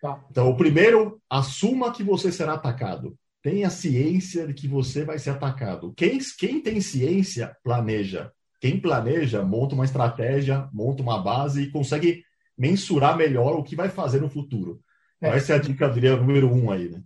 Tá. 0.00 0.24
Então, 0.30 0.48
o 0.48 0.56
primeiro, 0.56 1.20
assuma 1.28 1.92
que 1.92 2.02
você 2.02 2.32
será 2.32 2.54
atacado. 2.54 3.14
Tenha 3.42 3.68
ciência 3.68 4.46
de 4.46 4.54
que 4.54 4.66
você 4.66 5.04
vai 5.04 5.18
ser 5.18 5.30
atacado. 5.30 5.92
Quem, 5.94 6.18
quem 6.38 6.62
tem 6.62 6.80
ciência, 6.80 7.54
planeja. 7.62 8.32
Quem 8.58 8.80
planeja, 8.80 9.44
monta 9.44 9.74
uma 9.74 9.84
estratégia, 9.84 10.66
monta 10.72 11.02
uma 11.02 11.22
base 11.22 11.64
e 11.64 11.70
consegue 11.70 12.24
mensurar 12.62 13.16
melhor 13.16 13.58
o 13.58 13.64
que 13.64 13.74
vai 13.74 13.88
fazer 13.88 14.20
no 14.20 14.30
futuro. 14.30 14.80
É. 15.20 15.36
Essa 15.36 15.54
é 15.54 15.56
a 15.56 15.58
dica, 15.58 15.90
diria, 15.90 16.16
número 16.16 16.48
um 16.48 16.70
aí, 16.70 16.88
né? 16.88 17.02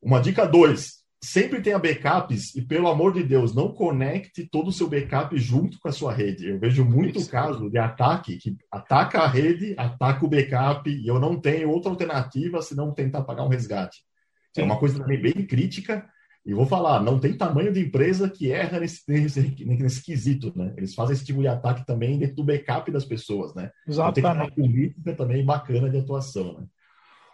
Uma 0.00 0.20
dica 0.20 0.46
dois, 0.46 0.98
sempre 1.20 1.60
tenha 1.60 1.80
backups 1.80 2.54
e, 2.54 2.62
pelo 2.62 2.86
amor 2.86 3.12
de 3.12 3.24
Deus, 3.24 3.52
não 3.52 3.72
conecte 3.72 4.48
todo 4.48 4.68
o 4.68 4.72
seu 4.72 4.88
backup 4.88 5.36
junto 5.36 5.80
com 5.80 5.88
a 5.88 5.92
sua 5.92 6.12
rede. 6.12 6.48
Eu 6.48 6.60
vejo 6.60 6.84
muito 6.84 7.18
Isso. 7.18 7.28
caso 7.28 7.68
de 7.68 7.76
ataque 7.76 8.36
que 8.36 8.56
ataca 8.70 9.22
a 9.22 9.26
rede, 9.26 9.74
ataca 9.76 10.24
o 10.24 10.28
backup 10.28 10.88
e 10.88 11.08
eu 11.08 11.18
não 11.18 11.40
tenho 11.40 11.70
outra 11.70 11.90
alternativa 11.90 12.62
senão 12.62 12.94
tentar 12.94 13.22
pagar 13.22 13.42
um 13.42 13.48
resgate. 13.48 13.98
É 13.98 14.60
Sim. 14.60 14.62
É 14.62 14.64
uma 14.64 14.78
coisa 14.78 15.00
também 15.00 15.20
bem 15.20 15.44
crítica 15.44 16.08
e 16.44 16.54
vou 16.54 16.66
falar, 16.66 17.02
não 17.02 17.18
tem 17.18 17.36
tamanho 17.36 17.72
de 17.72 17.80
empresa 17.80 18.28
que 18.28 18.50
erra 18.50 18.80
nesse, 18.80 19.02
nesse, 19.06 19.64
nesse 19.64 20.02
quesito, 20.02 20.52
né? 20.56 20.72
Eles 20.76 20.94
fazem 20.94 21.14
esse 21.14 21.24
tipo 21.24 21.40
de 21.40 21.48
ataque 21.48 21.84
também 21.84 22.18
dentro 22.18 22.36
do 22.36 22.44
backup 22.44 22.90
das 22.90 23.04
pessoas, 23.04 23.54
né? 23.54 23.70
Exatamente. 23.86 24.18
Então, 24.18 24.32
tem 24.32 24.40
uma 24.40 24.50
política 24.50 25.14
também 25.14 25.44
bacana 25.44 25.90
de 25.90 25.98
atuação, 25.98 26.58
né? 26.58 26.66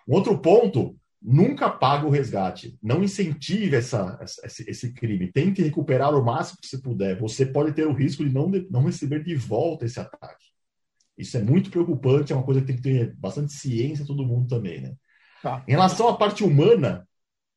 Um 0.08 0.14
outro 0.14 0.36
ponto, 0.38 0.96
nunca 1.22 1.70
paga 1.70 2.06
o 2.06 2.10
resgate. 2.10 2.78
Não 2.82 3.02
incentive 3.02 3.76
essa, 3.76 4.18
esse, 4.42 4.68
esse, 4.68 4.92
crime. 4.92 5.32
Tente 5.32 5.62
recuperar 5.62 6.14
o 6.14 6.24
máximo 6.24 6.58
que 6.60 6.66
você 6.66 6.78
puder. 6.78 7.18
Você 7.18 7.46
pode 7.46 7.72
ter 7.72 7.86
o 7.86 7.94
risco 7.94 8.24
de 8.24 8.32
não, 8.32 8.50
de, 8.50 8.66
não 8.70 8.84
receber 8.84 9.24
de 9.24 9.34
volta 9.34 9.86
esse 9.86 9.98
ataque. 9.98 10.44
Isso 11.16 11.36
é 11.36 11.42
muito 11.42 11.70
preocupante, 11.70 12.32
é 12.32 12.36
uma 12.36 12.44
coisa 12.44 12.60
que 12.60 12.66
tem 12.66 12.76
que 12.76 12.82
ter 12.82 13.14
bastante 13.16 13.52
ciência 13.52 14.04
todo 14.04 14.26
mundo 14.26 14.48
também, 14.48 14.80
né? 14.80 14.94
Tá. 15.42 15.64
Em 15.68 15.70
relação 15.70 16.08
à 16.08 16.16
parte 16.16 16.42
humana, 16.42 17.06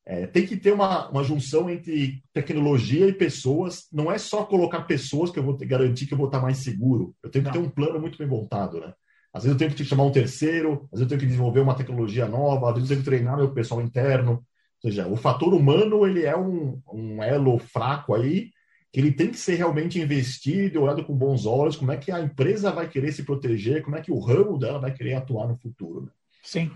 é, 0.10 0.26
tem 0.26 0.46
que 0.46 0.56
ter 0.56 0.72
uma, 0.72 1.10
uma 1.10 1.22
junção 1.22 1.70
entre 1.70 2.24
tecnologia 2.32 3.06
e 3.10 3.14
pessoas. 3.14 3.90
Não 3.92 4.10
é 4.10 4.18
só 4.18 4.46
colocar 4.46 4.84
pessoas 4.84 5.30
que 5.30 5.38
eu 5.38 5.44
vou 5.44 5.58
garantir 5.58 6.06
que 6.06 6.14
eu 6.14 6.18
vou 6.18 6.28
estar 6.28 6.40
mais 6.40 6.60
seguro. 6.60 7.14
Eu 7.22 7.30
tenho 7.30 7.44
que 7.44 7.52
ter 7.52 7.60
um 7.60 7.70
plano 7.70 8.00
muito 8.00 8.18
bem 8.18 8.26
montado, 8.26 8.80
né? 8.80 8.94
Às 9.34 9.44
vezes 9.44 9.54
eu 9.54 9.58
tenho 9.60 9.76
que 9.76 9.84
chamar 9.84 10.06
um 10.06 10.12
terceiro, 10.12 10.88
às 10.94 11.00
vezes 11.00 11.02
eu 11.02 11.08
tenho 11.10 11.20
que 11.20 11.26
desenvolver 11.26 11.60
uma 11.60 11.76
tecnologia 11.76 12.26
nova, 12.26 12.70
às 12.70 12.76
vezes 12.76 12.90
eu 12.90 12.96
tenho 12.96 13.04
que 13.04 13.10
treinar 13.10 13.36
meu 13.36 13.52
pessoal 13.52 13.82
interno. 13.82 14.46
Ou 14.82 14.90
seja, 14.90 15.08
o 15.08 15.18
fator 15.18 15.54
humano 15.54 16.08
ele 16.08 16.24
é 16.24 16.38
um, 16.38 16.82
um 16.94 17.22
elo 17.22 17.60
fraco 17.60 18.16
aí 18.16 18.52
que 18.94 19.02
ele 19.02 19.12
tem 19.12 19.30
que 19.30 19.38
ser 19.38 19.56
realmente 19.56 20.00
investido, 20.00 20.84
olhado 20.84 21.04
com 21.04 21.14
bons 21.14 21.46
olhos, 21.46 21.76
como 21.76 21.92
é 21.92 21.98
que 21.98 22.14
a 22.14 22.22
empresa 22.22 22.72
vai 22.72 22.88
querer 22.88 23.12
se 23.12 23.24
proteger, 23.24 23.84
como 23.84 23.98
é 23.98 24.02
que 24.02 24.12
o 24.12 24.20
ramo 24.20 24.58
dela 24.58 24.80
vai 24.80 24.94
querer 24.94 25.16
atuar 25.16 25.50
no 25.50 25.58
futuro. 25.58 26.04
Né? 26.04 26.12
Sim. 26.42 26.72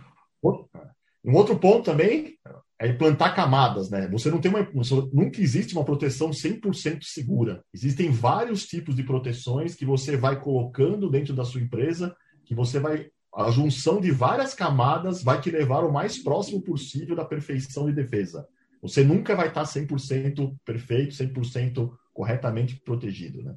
Um 1.23 1.36
outro 1.36 1.58
ponto 1.58 1.84
também 1.84 2.38
é 2.81 2.87
implantar 2.87 3.35
camadas, 3.35 3.91
né? 3.91 4.07
Você 4.07 4.31
não 4.31 4.41
tem 4.41 4.49
uma, 4.49 4.67
nunca 5.13 5.39
existe 5.39 5.75
uma 5.75 5.85
proteção 5.85 6.31
100% 6.31 7.03
segura. 7.03 7.63
Existem 7.71 8.09
vários 8.09 8.65
tipos 8.65 8.95
de 8.95 9.03
proteções 9.03 9.75
que 9.75 9.85
você 9.85 10.17
vai 10.17 10.41
colocando 10.41 11.07
dentro 11.07 11.31
da 11.31 11.45
sua 11.45 11.61
empresa, 11.61 12.15
que 12.43 12.55
você 12.55 12.79
vai 12.79 13.05
a 13.33 13.49
junção 13.51 14.01
de 14.01 14.11
várias 14.11 14.53
camadas 14.53 15.23
vai 15.23 15.39
te 15.39 15.49
levar 15.49 15.85
o 15.85 15.93
mais 15.93 16.21
próximo 16.21 16.61
possível 16.61 17.15
da 17.15 17.23
perfeição 17.23 17.85
de 17.85 17.93
defesa. 17.93 18.45
Você 18.81 19.03
nunca 19.03 19.35
vai 19.35 19.47
estar 19.47 19.63
100% 19.63 20.53
perfeito, 20.65 21.13
100% 21.13 21.91
corretamente 22.11 22.81
protegido, 22.83 23.43
né? 23.43 23.55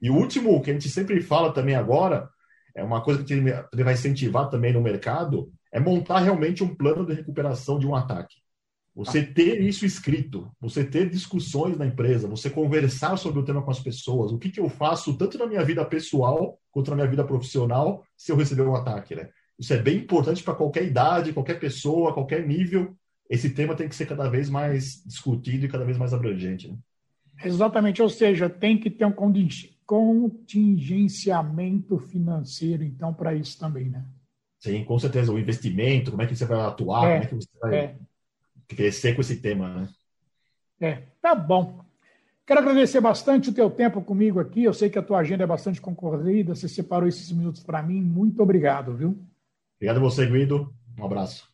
E 0.00 0.10
o 0.10 0.14
último 0.14 0.60
que 0.62 0.70
a 0.70 0.74
gente 0.74 0.88
sempre 0.90 1.20
fala 1.22 1.52
também 1.52 1.74
agora, 1.74 2.28
é 2.76 2.84
uma 2.84 3.00
coisa 3.00 3.24
que 3.24 3.32
ele 3.32 3.82
vai 3.82 3.94
incentivar 3.94 4.50
também 4.50 4.74
no 4.74 4.82
mercado, 4.82 5.50
é 5.72 5.80
montar 5.80 6.20
realmente 6.20 6.62
um 6.62 6.72
plano 6.72 7.04
de 7.04 7.14
recuperação 7.14 7.78
de 7.78 7.86
um 7.86 7.96
ataque. 7.96 8.36
Você 8.98 9.22
ter 9.22 9.62
isso 9.62 9.86
escrito, 9.86 10.50
você 10.60 10.84
ter 10.84 11.08
discussões 11.08 11.78
na 11.78 11.86
empresa, 11.86 12.26
você 12.26 12.50
conversar 12.50 13.16
sobre 13.16 13.38
o 13.38 13.44
tema 13.44 13.62
com 13.62 13.70
as 13.70 13.78
pessoas, 13.78 14.32
o 14.32 14.38
que, 14.38 14.50
que 14.50 14.58
eu 14.58 14.68
faço 14.68 15.16
tanto 15.16 15.38
na 15.38 15.46
minha 15.46 15.64
vida 15.64 15.84
pessoal 15.84 16.58
quanto 16.72 16.90
na 16.90 16.96
minha 16.96 17.06
vida 17.06 17.22
profissional 17.22 18.04
se 18.16 18.32
eu 18.32 18.36
receber 18.36 18.62
um 18.62 18.74
ataque, 18.74 19.14
né? 19.14 19.28
Isso 19.56 19.72
é 19.72 19.80
bem 19.80 19.98
importante 19.98 20.42
para 20.42 20.56
qualquer 20.56 20.84
idade, 20.84 21.32
qualquer 21.32 21.60
pessoa, 21.60 22.12
qualquer 22.12 22.44
nível. 22.44 22.92
Esse 23.30 23.50
tema 23.50 23.76
tem 23.76 23.88
que 23.88 23.94
ser 23.94 24.06
cada 24.06 24.28
vez 24.28 24.50
mais 24.50 25.00
discutido 25.06 25.66
e 25.66 25.68
cada 25.68 25.84
vez 25.84 25.96
mais 25.96 26.12
abrangente. 26.12 26.66
Né? 26.66 26.76
Exatamente, 27.44 28.02
ou 28.02 28.08
seja, 28.08 28.50
tem 28.50 28.76
que 28.76 28.90
ter 28.90 29.04
um 29.04 29.12
contingenciamento 29.12 32.00
financeiro, 32.00 32.82
então, 32.82 33.14
para 33.14 33.32
isso 33.32 33.56
também, 33.60 33.90
né? 33.90 34.04
Sim, 34.58 34.82
com 34.82 34.98
certeza. 34.98 35.32
O 35.32 35.38
investimento, 35.38 36.10
como 36.10 36.24
é 36.24 36.26
que 36.26 36.34
você 36.34 36.44
vai 36.44 36.62
atuar, 36.62 37.08
é, 37.08 37.12
como 37.12 37.22
é 37.22 37.26
que 37.28 37.34
você 37.36 37.48
vai. 37.62 37.76
É 37.76 37.94
crescer 38.76 39.14
com 39.14 39.20
esse 39.20 39.36
tema, 39.36 39.68
né? 39.68 39.88
É, 40.80 41.02
tá 41.20 41.34
bom. 41.34 41.84
Quero 42.46 42.60
agradecer 42.60 43.00
bastante 43.00 43.50
o 43.50 43.52
teu 43.52 43.68
tempo 43.68 44.00
comigo 44.00 44.38
aqui. 44.40 44.64
Eu 44.64 44.72
sei 44.72 44.88
que 44.88 44.98
a 44.98 45.02
tua 45.02 45.18
agenda 45.18 45.44
é 45.44 45.46
bastante 45.46 45.82
concorrida. 45.82 46.54
Você 46.54 46.66
separou 46.66 47.06
esses 47.06 47.30
minutos 47.30 47.62
para 47.62 47.82
mim. 47.82 48.00
Muito 48.00 48.42
obrigado, 48.42 48.94
viu? 48.94 49.18
Obrigado 49.76 49.98
a 49.98 50.00
você, 50.00 50.24
Guido. 50.26 50.72
Um 50.98 51.04
abraço. 51.04 51.46